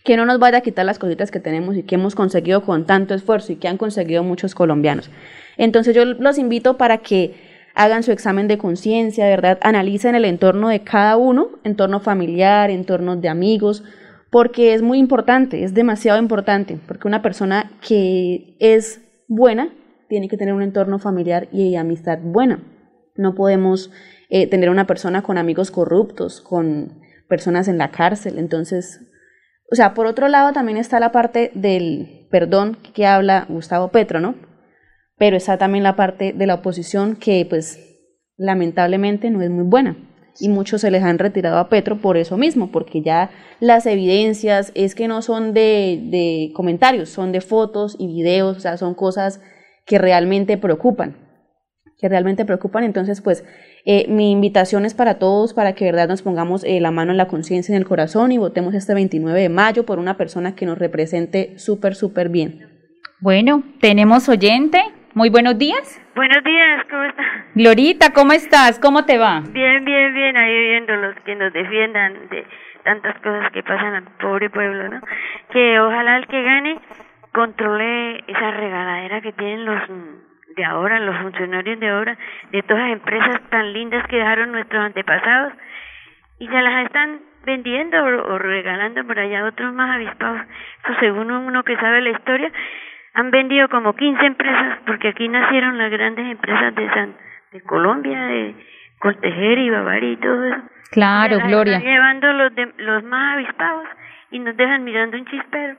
que 0.04 0.16
no 0.16 0.24
nos 0.24 0.38
vaya 0.38 0.58
a 0.58 0.60
quitar 0.62 0.86
las 0.86 0.98
cositas 0.98 1.30
que 1.30 1.40
tenemos 1.40 1.76
y 1.76 1.82
que 1.82 1.96
hemos 1.96 2.14
conseguido 2.14 2.62
con 2.62 2.86
tanto 2.86 3.14
esfuerzo 3.14 3.52
y 3.52 3.56
que 3.56 3.68
han 3.68 3.76
conseguido 3.76 4.22
muchos 4.22 4.54
colombianos. 4.54 5.10
Entonces 5.56 5.94
yo 5.94 6.04
los 6.04 6.38
invito 6.38 6.76
para 6.76 6.98
que 6.98 7.34
hagan 7.74 8.02
su 8.02 8.12
examen 8.12 8.48
de 8.48 8.58
conciencia, 8.58 9.26
verdad, 9.26 9.58
analicen 9.62 10.14
el 10.14 10.24
entorno 10.24 10.68
de 10.68 10.80
cada 10.80 11.16
uno, 11.16 11.50
entorno 11.64 12.00
familiar, 12.00 12.70
entorno 12.70 13.16
de 13.16 13.28
amigos, 13.28 13.84
porque 14.30 14.74
es 14.74 14.82
muy 14.82 14.98
importante, 14.98 15.64
es 15.64 15.74
demasiado 15.74 16.18
importante, 16.18 16.78
porque 16.86 17.08
una 17.08 17.22
persona 17.22 17.72
que 17.86 18.56
es 18.58 19.00
buena 19.28 19.72
tiene 20.08 20.28
que 20.28 20.36
tener 20.36 20.54
un 20.54 20.62
entorno 20.62 20.98
familiar 20.98 21.48
y 21.52 21.76
amistad 21.76 22.18
buena. 22.22 22.62
No 23.16 23.34
podemos 23.34 23.90
eh, 24.28 24.46
tener 24.46 24.70
una 24.70 24.86
persona 24.86 25.22
con 25.22 25.38
amigos 25.38 25.70
corruptos, 25.70 26.40
con 26.40 27.00
personas 27.28 27.68
en 27.68 27.78
la 27.78 27.90
cárcel. 27.90 28.38
Entonces, 28.38 29.09
o 29.70 29.74
sea, 29.74 29.94
por 29.94 30.06
otro 30.06 30.28
lado 30.28 30.52
también 30.52 30.78
está 30.78 30.98
la 30.98 31.12
parte 31.12 31.52
del 31.54 32.26
perdón 32.30 32.76
que 32.94 33.06
habla 33.06 33.46
Gustavo 33.48 33.88
Petro, 33.88 34.20
¿no? 34.20 34.34
Pero 35.16 35.36
está 35.36 35.58
también 35.58 35.84
la 35.84 35.96
parte 35.96 36.32
de 36.32 36.46
la 36.46 36.54
oposición 36.54 37.16
que, 37.16 37.46
pues, 37.48 37.78
lamentablemente 38.36 39.30
no 39.30 39.42
es 39.42 39.50
muy 39.50 39.64
buena. 39.64 39.96
Y 40.40 40.48
muchos 40.48 40.80
se 40.80 40.90
les 40.90 41.02
han 41.02 41.18
retirado 41.18 41.58
a 41.58 41.68
Petro 41.68 42.00
por 42.00 42.16
eso 42.16 42.36
mismo, 42.36 42.72
porque 42.72 43.02
ya 43.02 43.30
las 43.60 43.84
evidencias 43.86 44.72
es 44.74 44.94
que 44.94 45.08
no 45.08 45.22
son 45.22 45.52
de, 45.52 46.00
de 46.10 46.50
comentarios, 46.54 47.10
son 47.10 47.30
de 47.32 47.40
fotos 47.40 47.96
y 47.98 48.06
videos, 48.06 48.56
o 48.56 48.60
sea, 48.60 48.76
son 48.76 48.94
cosas 48.94 49.40
que 49.84 49.98
realmente 49.98 50.56
preocupan, 50.56 51.16
que 52.00 52.08
realmente 52.08 52.44
preocupan. 52.44 52.84
Entonces, 52.84 53.20
pues, 53.20 53.44
eh, 53.84 54.06
mi 54.08 54.32
invitación 54.32 54.84
es 54.84 54.94
para 54.94 55.18
todos, 55.18 55.54
para 55.54 55.74
que 55.74 55.84
de 55.84 55.92
verdad 55.92 56.08
nos 56.08 56.22
pongamos 56.22 56.64
eh, 56.64 56.80
la 56.80 56.90
mano 56.90 57.10
en 57.12 57.16
la 57.16 57.28
conciencia, 57.28 57.74
en 57.74 57.80
el 57.80 57.86
corazón 57.86 58.32
y 58.32 58.38
votemos 58.38 58.74
este 58.74 58.94
29 58.94 59.40
de 59.40 59.48
mayo 59.48 59.84
por 59.84 59.98
una 59.98 60.16
persona 60.16 60.54
que 60.54 60.66
nos 60.66 60.78
represente 60.78 61.58
súper, 61.58 61.94
súper 61.94 62.28
bien. 62.28 62.68
Bueno, 63.20 63.62
tenemos 63.80 64.28
oyente. 64.28 64.80
Muy 65.12 65.28
buenos 65.28 65.58
días. 65.58 66.00
Buenos 66.14 66.42
días, 66.44 66.86
¿cómo 66.88 67.02
estás? 67.02 67.26
Glorita, 67.54 68.12
¿cómo 68.12 68.32
estás? 68.32 68.78
¿Cómo 68.78 69.04
te 69.04 69.18
va? 69.18 69.42
Bien, 69.50 69.84
bien, 69.84 70.14
bien, 70.14 70.36
ahí 70.36 70.68
viendo 70.68 70.94
los 70.96 71.16
que 71.24 71.34
nos 71.34 71.52
defiendan 71.52 72.28
de 72.30 72.44
tantas 72.84 73.16
cosas 73.20 73.50
que 73.52 73.62
pasan 73.62 73.94
al 73.94 74.04
pobre 74.20 74.50
pueblo, 74.50 74.88
¿no? 74.88 75.00
Que 75.52 75.80
ojalá 75.80 76.16
el 76.16 76.26
que 76.28 76.42
gane 76.42 76.78
controle 77.32 78.18
esa 78.26 78.50
regaladera 78.52 79.20
que 79.20 79.32
tienen 79.32 79.64
los 79.64 79.82
de 80.56 80.64
ahora, 80.64 80.98
los 81.00 81.16
funcionarios 81.18 81.78
de 81.78 81.88
ahora, 81.88 82.16
de 82.50 82.62
todas 82.62 82.82
las 82.82 82.92
empresas 82.92 83.40
tan 83.50 83.72
lindas 83.72 84.06
que 84.08 84.16
dejaron 84.16 84.52
nuestros 84.52 84.84
antepasados 84.84 85.52
y 86.38 86.46
se 86.46 86.62
las 86.62 86.86
están 86.86 87.20
vendiendo 87.44 88.02
o, 88.02 88.34
o 88.34 88.38
regalando 88.38 89.04
por 89.04 89.18
allá 89.18 89.40
a 89.40 89.46
otros 89.46 89.72
más 89.72 89.90
avispados. 89.96 90.42
Eso 90.84 90.94
según 91.00 91.30
uno 91.30 91.62
que 91.62 91.76
sabe 91.76 92.00
la 92.00 92.10
historia, 92.10 92.50
han 93.14 93.30
vendido 93.30 93.68
como 93.68 93.94
15 93.94 94.24
empresas, 94.24 94.78
porque 94.86 95.08
aquí 95.08 95.28
nacieron 95.28 95.78
las 95.78 95.90
grandes 95.90 96.30
empresas 96.30 96.74
de 96.74 96.88
San, 96.90 97.14
de 97.52 97.60
Colombia, 97.62 98.26
de 98.26 98.54
Coltejer 98.98 99.58
y 99.58 99.70
Bavaria 99.70 100.12
y 100.12 100.16
todo 100.16 100.44
eso. 100.44 100.62
Claro, 100.92 101.38
Gloria. 101.46 101.78
Están 101.78 101.92
llevando 101.92 102.32
los, 102.32 102.54
de, 102.54 102.72
los 102.78 103.04
más 103.04 103.34
avispados 103.34 103.86
y 104.30 104.38
nos 104.38 104.56
dejan 104.56 104.84
mirando 104.84 105.16
un 105.16 105.24
chispero. 105.26 105.76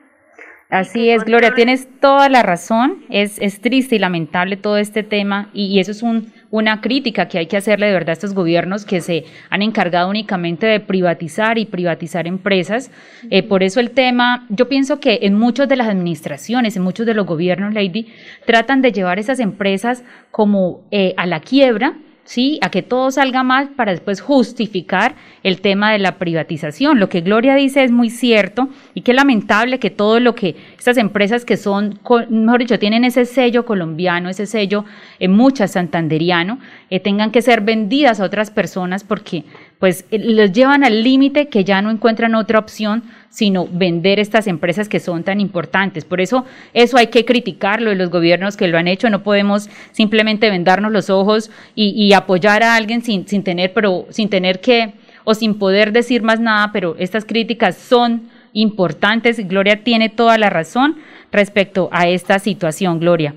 Así 0.72 1.10
es, 1.10 1.26
Gloria, 1.26 1.54
tienes 1.54 1.90
toda 2.00 2.30
la 2.30 2.44
razón. 2.44 3.04
Es, 3.10 3.38
es 3.40 3.60
triste 3.60 3.98
y 3.98 4.00
lamentable 4.00 4.56
todo 4.56 4.78
este 4.78 5.04
tema 5.04 5.50
y, 5.54 5.82
eso 5.82 5.92
es 5.92 6.02
un, 6.02 6.32
una 6.50 6.80
crítica 6.80 7.28
que 7.28 7.40
hay 7.40 7.48
que 7.48 7.58
hacerle 7.58 7.88
de 7.88 7.92
verdad 7.92 8.12
a 8.12 8.14
estos 8.14 8.34
gobiernos 8.34 8.86
que 8.86 9.02
se 9.02 9.26
han 9.50 9.64
encargado 9.64 10.10
únicamente 10.10 10.66
de 10.68 10.80
privatizar 10.80 11.58
y 11.58 11.66
privatizar 11.66 12.26
empresas. 12.26 12.90
Eh, 13.30 13.44
por 13.44 13.64
eso 13.64 13.82
el 13.82 13.92
tema, 13.92 14.46
yo 14.48 14.70
pienso 14.70 15.02
que 15.02 15.20
en 15.24 15.34
muchas 15.34 15.68
de 15.68 15.76
las 15.76 15.90
administraciones, 15.90 16.78
en 16.78 16.84
muchos 16.84 17.06
de 17.06 17.16
los 17.16 17.26
gobiernos, 17.26 17.74
Lady, 17.74 18.08
tratan 18.46 18.82
de 18.82 18.94
llevar 18.94 19.20
esas 19.20 19.42
empresas 19.42 20.06
como 20.32 20.86
eh, 20.92 21.14
a 21.18 21.26
la 21.26 21.42
quiebra 21.42 21.98
¿sí? 22.32 22.60
A 22.62 22.72
que 22.72 22.82
todo 22.82 23.12
salga 23.12 23.44
mal 23.44 23.72
para 23.72 23.92
después 23.92 24.22
justificar 24.22 25.16
el 25.44 25.60
tema 25.60 25.92
de 25.92 26.00
la 26.00 26.18
privatización. 26.18 26.98
Lo 26.98 27.10
que 27.10 27.20
Gloria 27.20 27.56
dice 27.56 27.84
es 27.84 27.92
muy 27.92 28.10
cierto 28.10 28.70
y 28.94 29.02
qué 29.02 29.14
lamentable 29.14 29.80
que 29.80 29.90
todo 29.90 30.22
lo 30.22 30.34
que 30.34 30.56
estas 30.78 30.96
empresas 30.96 31.44
que 31.44 31.58
son, 31.58 32.00
mejor 32.30 32.60
dicho, 32.60 32.80
tienen 32.80 33.04
ese 33.04 33.26
sello 33.26 33.66
colombiano, 33.66 34.30
ese 34.30 34.46
sello 34.46 34.86
en 35.20 35.34
muchas 35.34 35.72
santanderiano, 35.72 36.60
eh, 36.90 37.02
tengan 37.02 37.32
que 37.32 37.42
ser 37.42 37.60
vendidas 37.60 38.22
a 38.22 38.24
otras 38.24 38.50
personas 38.50 39.04
porque 39.04 39.44
pues 39.82 40.06
eh, 40.12 40.20
los 40.20 40.54
llevan 40.54 40.86
al 40.86 41.04
límite 41.04 41.50
que 41.50 41.66
ya 41.66 41.82
no 41.82 41.92
encuentran 41.92 42.36
otra 42.36 42.60
opción 42.60 43.04
sino 43.32 43.68
vender 43.68 44.20
estas 44.20 44.46
empresas 44.46 44.88
que 44.88 45.00
son 45.00 45.24
tan 45.24 45.40
importantes. 45.40 46.06
Por 46.06 46.22
eso 46.22 46.46
eso 46.74 46.98
hay 46.98 47.08
que 47.08 47.26
criticarlo 47.26 47.90
de 47.90 47.96
los 47.96 48.10
gobiernos 48.10 48.58
que 48.58 48.68
lo 48.68 48.78
han 48.78 48.88
hecho. 48.88 49.10
No 49.10 49.24
podemos 49.24 49.70
simplemente 49.92 50.50
vendarnos 50.50 50.92
los 50.92 51.10
ojos 51.10 51.50
y, 51.74 52.14
apoyar 52.14 52.62
a 52.62 52.76
alguien 52.76 53.02
sin, 53.02 53.28
sin 53.28 53.44
tener, 53.44 53.74
pero 53.74 54.06
sin 54.10 54.30
tener 54.30 54.60
que 54.60 54.94
o 55.24 55.34
sin 55.34 55.58
poder 55.58 55.94
decir 55.94 56.24
más 56.24 56.40
nada, 56.40 56.72
pero 56.74 56.96
estas 57.00 57.26
críticas 57.26 57.78
son 57.78 58.30
importantes. 58.54 59.48
Gloria 59.48 59.84
tiene 59.84 60.10
toda 60.10 60.38
la 60.38 60.50
razón 60.50 60.98
respecto 61.32 61.90
a 61.94 62.08
esta 62.08 62.38
situación, 62.38 63.00
Gloria. 63.00 63.34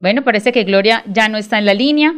Bueno, 0.00 0.22
parece 0.22 0.52
que 0.52 0.64
Gloria 0.64 1.02
ya 1.06 1.28
no 1.28 1.38
está 1.38 1.58
en 1.58 1.64
la 1.64 1.74
línea. 1.74 2.12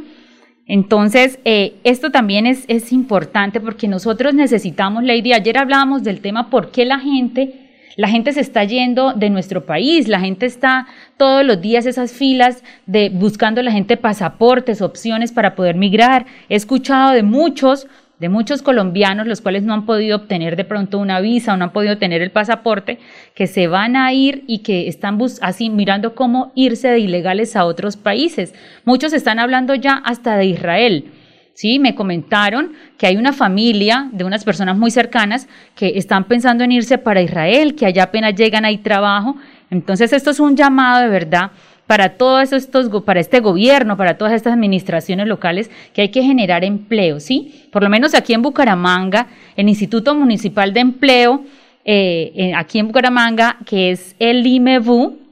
Entonces, 0.67 1.39
eh, 1.45 1.75
esto 1.85 2.11
también 2.11 2.47
es, 2.47 2.65
es 2.69 2.93
importante 2.93 3.61
porque 3.61 3.87
nosotros 3.87 4.35
necesitamos, 4.35 5.05
Lady, 5.05 5.33
ayer 5.33 5.59
hablábamos 5.59 6.03
del 6.03 6.21
tema 6.21 6.49
por 6.49 6.71
qué 6.71 6.85
la 6.85 6.99
gente 6.99 7.65
la 7.97 8.09
gente 8.09 8.33
se 8.33 8.41
está 8.41 8.65
yendo 8.65 9.13
de 9.13 9.31
nuestro 9.31 9.67
país, 9.67 10.09
la 10.09 10.21
gente 10.21 10.47
está 10.47 10.87
todos 11.17 11.45
los 11.45 11.61
días 11.61 11.87
esas 11.87 12.13
filas 12.13 12.65
de 12.87 13.09
buscando 13.09 13.63
la 13.63 13.71
gente 13.71 13.97
pasaportes, 13.97 14.83
opciones 14.83 15.33
para 15.33 15.55
poder 15.55 15.77
migrar. 15.77 16.27
He 16.49 16.57
escuchado 16.57 17.13
de 17.13 17.23
muchos 17.23 17.87
de 18.25 18.31
muchos 18.31 18.63
colombianos, 18.63 19.27
los 19.27 19.43
cuales 19.43 19.65
no 19.65 19.75
han 19.75 19.85
podido 19.85 20.17
obtener 20.17 20.57
de 20.57 20.65
pronto 20.65 20.99
una 20.99 21.21
visa 21.21 21.53
o 21.53 21.59
no 21.59 21.65
han 21.65 21.73
podido 21.75 21.99
tener 21.99 22.23
el 22.23 22.31
pasaporte, 22.31 22.99
que 23.35 23.47
se 23.47 23.67
van 23.67 23.97
a 23.97 24.15
ir 24.15 24.45
y 24.47 24.61
que 24.61 24.89
están 24.89 25.19
así 25.43 25.69
mirando 25.69 26.15
cómo 26.15 26.51
irse 26.55 26.89
de 26.89 27.01
ilegales 27.01 27.55
a 27.55 27.67
otros 27.67 27.99
países. 27.99 28.55
Muchos 28.87 29.13
están 29.13 29.39
hablando 29.39 29.75
ya 29.75 29.97
hasta 30.07 30.39
de 30.39 30.47
Israel. 30.47 31.13
Sí, 31.53 31.79
me 31.79 31.95
comentaron 31.95 32.73
que 32.97 33.07
hay 33.07 33.19
una 33.19 33.35
familia 33.35 34.09
de 34.11 34.25
unas 34.25 34.43
personas 34.43 34.79
muy 34.79 34.91
cercanas 34.91 35.47
que 35.75 35.99
están 35.99 36.25
pensando 36.25 36.65
en 36.65 36.73
irse 36.73 36.97
para 36.97 37.21
Israel, 37.21 37.75
que 37.75 37.85
allá 37.85 38.05
apenas 38.05 38.35
llegan 38.37 38.65
ahí 38.65 38.79
trabajo. 38.79 39.37
Entonces 39.69 40.15
esto 40.15 40.31
es 40.31 40.41
un 40.41 40.57
llamado 40.57 41.03
de 41.03 41.09
verdad 41.09 41.51
para 41.87 42.17
todos 42.17 42.53
estos, 42.53 42.89
para 43.03 43.21
este 43.21 43.41
gobierno, 43.41 43.97
para 43.97 44.17
todas 44.17 44.33
estas 44.33 44.55
administraciones 44.55 45.27
locales, 45.27 45.71
que 45.93 46.03
hay 46.03 46.09
que 46.09 46.23
generar 46.23 46.65
empleo, 46.65 47.21
¿sí? 47.21 47.69
Por 47.71 47.83
lo 47.83 47.91
menos 47.91 48.15
aquí 48.15 48.33
en 48.33 48.43
Bucaramanga, 48.43 49.29
el 49.57 49.69
Instituto 49.69 50.15
Municipal 50.15 50.73
de 50.73 50.81
Empleo, 50.81 51.45
eh, 51.85 52.53
aquí 52.57 52.79
en 52.79 52.89
Bucaramanga, 52.89 53.59
que 53.67 53.91
es 53.91 54.17
el 54.19 54.47
IMEBU, 54.47 55.25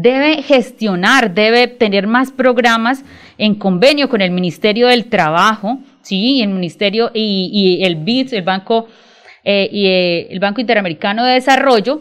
debe 0.00 0.42
gestionar, 0.42 1.34
debe 1.34 1.66
tener 1.66 2.06
más 2.06 2.30
programas 2.30 3.04
en 3.36 3.56
convenio 3.56 4.08
con 4.08 4.20
el 4.20 4.30
Ministerio 4.30 4.86
del 4.86 5.06
Trabajo, 5.06 5.80
sí, 6.02 6.40
el 6.40 6.50
Ministerio 6.50 7.10
y, 7.12 7.80
el 7.82 7.96
BID, 7.96 8.34
el 8.34 8.42
Banco 8.42 8.86
eh, 9.42 9.68
y 9.72 9.86
eh, 9.86 10.28
el 10.30 10.38
Banco 10.38 10.60
Interamericano 10.60 11.24
de 11.24 11.34
Desarrollo, 11.34 12.00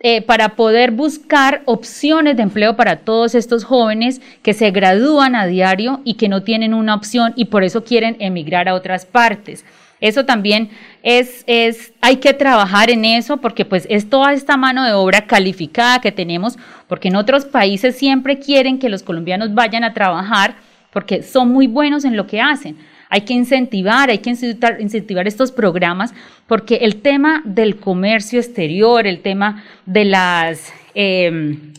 eh, 0.00 0.22
para 0.22 0.50
poder 0.50 0.92
buscar 0.92 1.62
opciones 1.64 2.36
de 2.36 2.44
empleo 2.44 2.76
para 2.76 2.98
todos 2.98 3.34
estos 3.34 3.64
jóvenes 3.64 4.20
que 4.42 4.54
se 4.54 4.70
gradúan 4.70 5.34
a 5.34 5.46
diario 5.46 6.00
y 6.04 6.14
que 6.14 6.28
no 6.28 6.44
tienen 6.44 6.72
una 6.72 6.94
opción 6.94 7.32
y 7.34 7.46
por 7.46 7.64
eso 7.64 7.82
quieren 7.82 8.16
emigrar 8.20 8.68
a 8.68 8.74
otras 8.74 9.06
partes. 9.06 9.64
Eso 10.00 10.24
también 10.24 10.70
es, 11.02 11.42
es, 11.48 11.92
hay 12.00 12.18
que 12.18 12.32
trabajar 12.32 12.90
en 12.90 13.04
eso 13.04 13.38
porque 13.38 13.64
pues 13.64 13.86
es 13.90 14.08
toda 14.08 14.32
esta 14.32 14.56
mano 14.56 14.84
de 14.84 14.92
obra 14.92 15.26
calificada 15.26 16.00
que 16.00 16.12
tenemos, 16.12 16.56
porque 16.86 17.08
en 17.08 17.16
otros 17.16 17.44
países 17.44 17.96
siempre 17.96 18.38
quieren 18.38 18.78
que 18.78 18.88
los 18.88 19.02
colombianos 19.02 19.52
vayan 19.54 19.82
a 19.82 19.94
trabajar 19.94 20.54
porque 20.92 21.24
son 21.24 21.48
muy 21.48 21.66
buenos 21.66 22.04
en 22.04 22.16
lo 22.16 22.28
que 22.28 22.40
hacen 22.40 22.76
hay 23.08 23.22
que 23.22 23.34
incentivar, 23.34 24.10
hay 24.10 24.18
que 24.18 24.30
incentivar, 24.30 25.26
estos 25.26 25.52
programas, 25.52 26.12
porque 26.46 26.76
el 26.76 26.96
tema 26.96 27.42
del 27.44 27.76
comercio 27.76 28.38
exterior, 28.38 29.06
el 29.06 29.20
tema 29.20 29.64
de 29.86 30.04
las 30.04 30.72
em, 30.94 31.72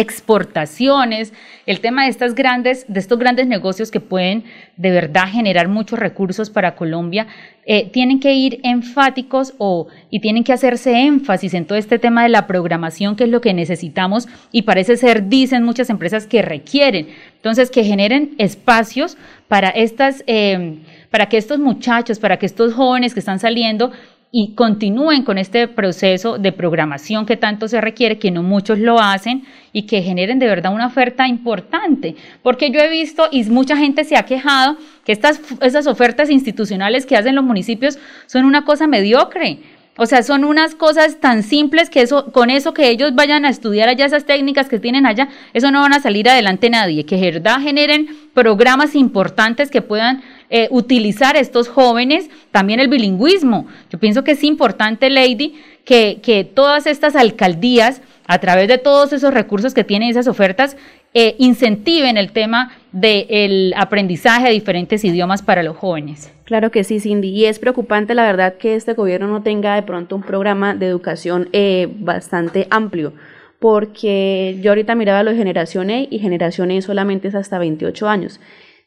exportaciones, 0.00 1.32
el 1.66 1.80
tema 1.80 2.04
de 2.04 2.10
estas 2.10 2.34
grandes, 2.34 2.84
de 2.88 3.00
estos 3.00 3.18
grandes 3.18 3.46
negocios 3.46 3.90
que 3.90 4.00
pueden 4.00 4.44
de 4.76 4.90
verdad 4.90 5.28
generar 5.28 5.68
muchos 5.68 5.98
recursos 5.98 6.50
para 6.50 6.74
Colombia, 6.74 7.26
eh, 7.66 7.90
tienen 7.90 8.18
que 8.18 8.34
ir 8.34 8.60
enfáticos 8.62 9.54
o, 9.58 9.88
y 10.10 10.20
tienen 10.20 10.42
que 10.42 10.52
hacerse 10.52 10.92
énfasis 11.02 11.54
en 11.54 11.66
todo 11.66 11.78
este 11.78 11.98
tema 11.98 12.22
de 12.22 12.30
la 12.30 12.46
programación, 12.46 13.14
que 13.14 13.24
es 13.24 13.30
lo 13.30 13.40
que 13.40 13.52
necesitamos 13.54 14.26
y 14.50 14.62
parece 14.62 14.96
ser, 14.96 15.28
dicen 15.28 15.62
muchas 15.62 15.90
empresas, 15.90 16.26
que 16.26 16.42
requieren. 16.42 17.08
Entonces, 17.36 17.70
que 17.70 17.84
generen 17.84 18.34
espacios 18.38 19.16
para 19.48 19.68
estas, 19.68 20.24
eh, 20.26 20.78
para 21.10 21.28
que 21.28 21.36
estos 21.36 21.58
muchachos, 21.58 22.18
para 22.18 22.38
que 22.38 22.46
estos 22.46 22.74
jóvenes 22.74 23.14
que 23.14 23.20
están 23.20 23.38
saliendo 23.38 23.92
y 24.32 24.54
continúen 24.54 25.24
con 25.24 25.38
este 25.38 25.66
proceso 25.66 26.38
de 26.38 26.52
programación 26.52 27.26
que 27.26 27.36
tanto 27.36 27.66
se 27.66 27.80
requiere, 27.80 28.18
que 28.18 28.30
no 28.30 28.42
muchos 28.42 28.78
lo 28.78 29.00
hacen 29.00 29.44
y 29.72 29.82
que 29.82 30.02
generen 30.02 30.38
de 30.38 30.46
verdad 30.46 30.72
una 30.72 30.86
oferta 30.86 31.26
importante. 31.26 32.14
Porque 32.42 32.70
yo 32.70 32.80
he 32.80 32.88
visto 32.88 33.28
y 33.32 33.42
mucha 33.44 33.76
gente 33.76 34.04
se 34.04 34.16
ha 34.16 34.22
quejado 34.22 34.76
que 35.04 35.12
estas, 35.12 35.40
estas 35.60 35.86
ofertas 35.88 36.30
institucionales 36.30 37.06
que 37.06 37.16
hacen 37.16 37.34
los 37.34 37.44
municipios 37.44 37.98
son 38.26 38.44
una 38.44 38.64
cosa 38.64 38.86
mediocre. 38.86 39.58
O 39.96 40.06
sea, 40.06 40.22
son 40.22 40.44
unas 40.44 40.74
cosas 40.76 41.20
tan 41.20 41.42
simples 41.42 41.90
que 41.90 42.00
eso, 42.00 42.32
con 42.32 42.48
eso 42.48 42.72
que 42.72 42.88
ellos 42.88 43.14
vayan 43.14 43.44
a 43.44 43.50
estudiar 43.50 43.88
allá 43.88 44.06
esas 44.06 44.24
técnicas 44.24 44.68
que 44.68 44.78
tienen 44.78 45.04
allá, 45.04 45.28
eso 45.52 45.70
no 45.70 45.80
van 45.80 45.92
a 45.92 46.00
salir 46.00 46.28
adelante 46.28 46.70
nadie. 46.70 47.04
Que 47.04 47.18
verdad 47.18 47.60
generen 47.60 48.08
programas 48.32 48.94
importantes 48.94 49.70
que 49.70 49.82
puedan 49.82 50.22
eh, 50.50 50.68
utilizar 50.70 51.36
estos 51.36 51.68
jóvenes, 51.68 52.28
también 52.50 52.80
el 52.80 52.88
bilingüismo. 52.88 53.66
Yo 53.90 53.98
pienso 53.98 54.24
que 54.24 54.32
es 54.32 54.44
importante, 54.44 55.08
Lady, 55.08 55.54
que, 55.84 56.18
que 56.22 56.44
todas 56.44 56.86
estas 56.86 57.16
alcaldías, 57.16 58.02
a 58.26 58.38
través 58.38 58.68
de 58.68 58.78
todos 58.78 59.12
esos 59.12 59.32
recursos 59.32 59.74
que 59.74 59.84
tienen 59.84 60.10
esas 60.10 60.26
ofertas, 60.26 60.76
eh, 61.12 61.34
incentiven 61.38 62.16
el 62.16 62.30
tema 62.30 62.72
del 62.92 63.74
aprendizaje 63.76 64.46
de 64.46 64.52
diferentes 64.52 65.04
idiomas 65.04 65.42
para 65.42 65.62
los 65.62 65.76
jóvenes. 65.76 66.32
Claro 66.44 66.70
que 66.70 66.84
sí, 66.84 67.00
Cindy. 67.00 67.28
Y 67.28 67.46
es 67.46 67.58
preocupante, 67.58 68.14
la 68.14 68.22
verdad, 68.22 68.54
que 68.54 68.76
este 68.76 68.94
gobierno 68.94 69.26
no 69.26 69.42
tenga 69.42 69.74
de 69.74 69.82
pronto 69.82 70.14
un 70.14 70.22
programa 70.22 70.74
de 70.74 70.86
educación 70.86 71.48
eh, 71.52 71.88
bastante 71.98 72.66
amplio 72.70 73.12
porque 73.60 74.58
yo 74.62 74.70
ahorita 74.70 74.94
miraba 74.94 75.22
lo 75.22 75.32
de 75.32 75.36
generación 75.36 75.90
E 75.90 76.08
y 76.10 76.18
generación 76.18 76.70
E 76.70 76.80
solamente 76.80 77.28
es 77.28 77.34
hasta 77.34 77.58
28 77.58 78.08
años. 78.08 78.40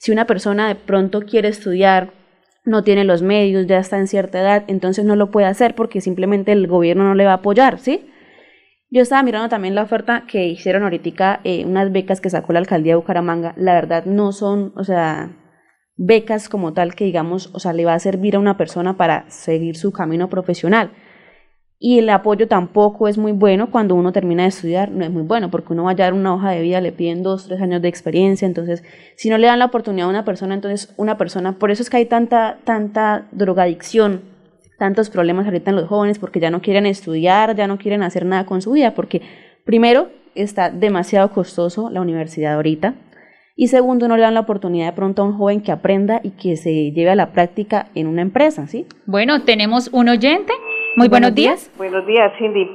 Si 0.04 0.12
una 0.12 0.28
persona 0.28 0.68
de 0.68 0.76
pronto 0.76 1.22
quiere 1.22 1.48
estudiar, 1.48 2.12
no 2.66 2.84
tiene 2.84 3.06
los 3.06 3.22
medios, 3.22 3.68
ya 3.68 3.78
está 3.78 3.98
en 3.98 4.08
cierta 4.08 4.42
edad, 4.42 4.66
entonces 4.68 5.06
no 5.06 5.16
lo 5.16 5.32
puede 5.32 5.48
hacer 5.48 5.76
porque 5.76 6.02
simplemente 6.02 6.52
el 6.52 6.68
gobierno 6.68 7.06
no 7.06 7.16
le 7.16 7.24
va 7.24 7.32
a 7.32 7.36
apoyar, 7.36 7.80
¿sí? 7.80 8.12
Yo 8.90 9.02
estaba 9.02 9.24
mirando 9.24 9.48
también 9.48 9.76
la 9.76 9.84
oferta 9.84 10.26
que 10.28 10.46
hicieron 10.46 10.84
ahorita, 10.84 11.40
eh, 11.46 11.64
unas 11.66 11.90
becas 11.94 12.20
que 12.20 12.30
sacó 12.30 12.52
la 12.52 12.60
alcaldía 12.60 12.92
de 12.92 12.98
Bucaramanga. 12.98 13.54
La 13.56 13.76
verdad 13.76 14.04
no 14.04 14.34
son, 14.34 14.74
o 14.76 14.84
sea, 14.84 15.38
becas 15.96 16.50
como 16.50 16.74
tal 16.74 16.96
que 16.96 17.06
digamos, 17.06 17.50
o 17.54 17.60
sea, 17.60 17.72
le 17.72 17.86
va 17.86 17.94
a 17.94 18.00
servir 18.00 18.36
a 18.36 18.40
una 18.40 18.58
persona 18.58 18.98
para 18.98 19.24
seguir 19.30 19.78
su 19.78 19.94
camino 19.94 20.28
profesional 20.28 20.92
y 21.86 22.00
el 22.00 22.10
apoyo 22.10 22.48
tampoco 22.48 23.10
es 23.10 23.18
muy 23.18 23.34
bueno 23.34 23.70
cuando 23.70 23.96
uno 23.96 24.14
termina 24.14 24.44
de 24.44 24.50
estudiar, 24.50 24.90
no 24.90 25.04
es 25.04 25.12
muy 25.12 25.24
bueno, 25.24 25.52
porque 25.52 25.74
uno 25.74 25.84
va 25.84 25.92
a 25.92 25.96
dar 25.96 26.14
una 26.14 26.34
hoja 26.34 26.52
de 26.52 26.62
vida, 26.62 26.80
le 26.80 26.94
piden 26.94 27.24
dos, 27.24 27.46
tres 27.48 27.60
años 27.60 27.82
de 27.82 27.90
experiencia, 27.90 28.46
entonces 28.46 28.86
si 29.18 29.30
no 29.30 29.38
le 29.38 29.48
dan 29.48 29.60
la 29.60 29.66
oportunidad 29.66 30.08
a 30.08 30.10
una 30.10 30.24
persona, 30.24 30.56
entonces 30.56 30.94
una 30.96 31.18
persona, 31.18 31.60
por 31.60 31.72
eso 31.72 31.84
es 31.84 31.90
que 31.90 31.98
hay 31.98 32.06
tanta, 32.06 32.60
tanta 32.64 33.28
drogadicción, 33.34 34.22
tantos 34.80 35.10
problemas 35.10 35.46
ahorita 35.46 35.72
en 35.72 35.76
los 35.76 35.90
jóvenes, 35.90 36.20
porque 36.20 36.40
ya 36.40 36.50
no 36.50 36.62
quieren 36.62 36.86
estudiar, 36.86 37.54
ya 37.54 37.68
no 37.68 37.78
quieren 37.78 38.02
hacer 38.02 38.24
nada 38.26 38.46
con 38.46 38.62
su 38.62 38.72
vida, 38.72 38.94
porque 38.94 39.22
primero 39.66 40.08
está 40.36 40.70
demasiado 40.70 41.32
costoso 41.32 41.90
la 41.90 42.00
universidad 42.00 42.54
ahorita, 42.54 42.94
y 43.58 43.68
segundo, 43.68 44.08
no 44.08 44.16
le 44.16 44.24
dan 44.24 44.36
la 44.36 44.40
oportunidad 44.40 44.86
de 44.86 44.94
pronto 44.94 45.22
a 45.22 45.26
un 45.26 45.38
joven 45.38 45.62
que 45.62 45.74
aprenda 45.74 46.22
y 46.24 46.32
que 46.32 46.56
se 46.56 46.92
lleve 46.92 47.10
a 47.10 47.16
la 47.16 47.34
práctica 47.34 47.90
en 47.94 48.08
una 48.08 48.22
empresa, 48.22 48.68
¿sí? 48.68 48.88
Bueno, 49.06 49.44
tenemos 49.44 49.90
un 49.92 50.08
oyente. 50.08 50.54
Muy 50.96 51.08
buenos, 51.08 51.34
días. 51.34 51.72
Buenos 51.78 52.06
días, 52.06 52.32
Cindy. 52.38 52.70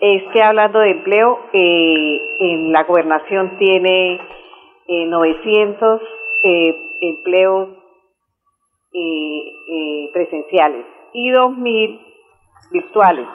es 0.00 0.22
que 0.32 0.42
hablando 0.42 0.78
de 0.78 0.90
empleo, 0.92 1.38
eh, 1.52 2.18
en 2.40 2.72
la 2.72 2.84
gobernación 2.84 3.58
tiene 3.58 4.20
eh, 4.86 5.06
900 5.06 6.00
eh, 6.44 6.74
empleos 7.00 7.68
eh, 8.92 9.40
eh, 9.70 10.10
presenciales 10.12 10.86
y 11.12 11.30
2.000 11.30 12.00
virtuales, 12.70 13.26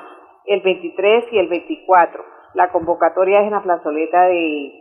el 0.45 0.61
23 0.61 1.25
y 1.31 1.37
el 1.39 1.47
24. 1.47 2.23
La 2.53 2.71
convocatoria 2.71 3.39
es 3.41 3.45
en 3.47 3.51
la 3.51 3.61
plazoleta 3.63 4.23
de, 4.27 4.71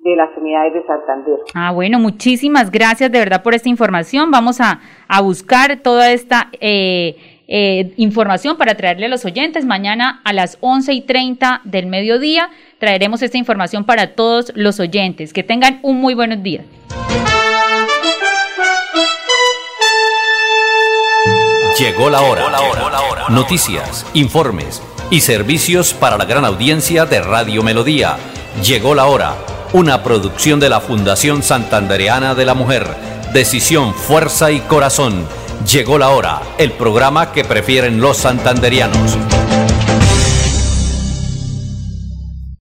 de 0.00 0.16
las 0.16 0.30
unidades 0.36 0.72
de 0.74 0.84
Santander. 0.86 1.38
Ah, 1.54 1.72
bueno, 1.72 1.98
muchísimas 2.00 2.70
gracias 2.70 3.12
de 3.12 3.18
verdad 3.18 3.42
por 3.42 3.54
esta 3.54 3.68
información. 3.68 4.30
Vamos 4.30 4.60
a, 4.60 4.80
a 5.08 5.20
buscar 5.22 5.76
toda 5.82 6.10
esta 6.10 6.48
eh, 6.60 7.41
eh, 7.54 7.92
información 7.98 8.56
para 8.56 8.76
traerle 8.76 9.04
a 9.04 9.08
los 9.10 9.26
oyentes. 9.26 9.66
Mañana 9.66 10.22
a 10.24 10.32
las 10.32 10.56
11 10.62 10.94
y 10.94 11.02
30 11.02 11.60
del 11.64 11.84
mediodía 11.84 12.48
traeremos 12.78 13.20
esta 13.20 13.36
información 13.36 13.84
para 13.84 14.14
todos 14.14 14.52
los 14.54 14.80
oyentes. 14.80 15.34
Que 15.34 15.42
tengan 15.42 15.78
un 15.82 16.00
muy 16.00 16.14
buenos 16.14 16.42
días. 16.42 16.64
Llegó 21.78 22.08
la 22.08 22.22
hora. 22.22 22.46
Noticias, 23.28 24.06
informes 24.14 24.82
y 25.10 25.20
servicios 25.20 25.92
para 25.92 26.16
la 26.16 26.24
gran 26.24 26.46
audiencia 26.46 27.04
de 27.04 27.20
Radio 27.20 27.62
Melodía. 27.62 28.16
Llegó 28.64 28.94
la 28.94 29.04
hora. 29.04 29.36
Una 29.74 30.02
producción 30.02 30.58
de 30.58 30.70
la 30.70 30.80
Fundación 30.80 31.42
Santandereana 31.42 32.34
de 32.34 32.46
la 32.46 32.54
Mujer. 32.54 32.86
Decisión, 33.34 33.92
fuerza 33.92 34.50
y 34.50 34.60
corazón. 34.60 35.26
Llegó 35.70 35.98
la 35.98 36.10
hora. 36.10 36.42
El 36.58 36.72
programa 36.72 37.32
que 37.32 37.44
prefieren 37.44 38.00
los 38.00 38.16
santanderianos. 38.16 39.16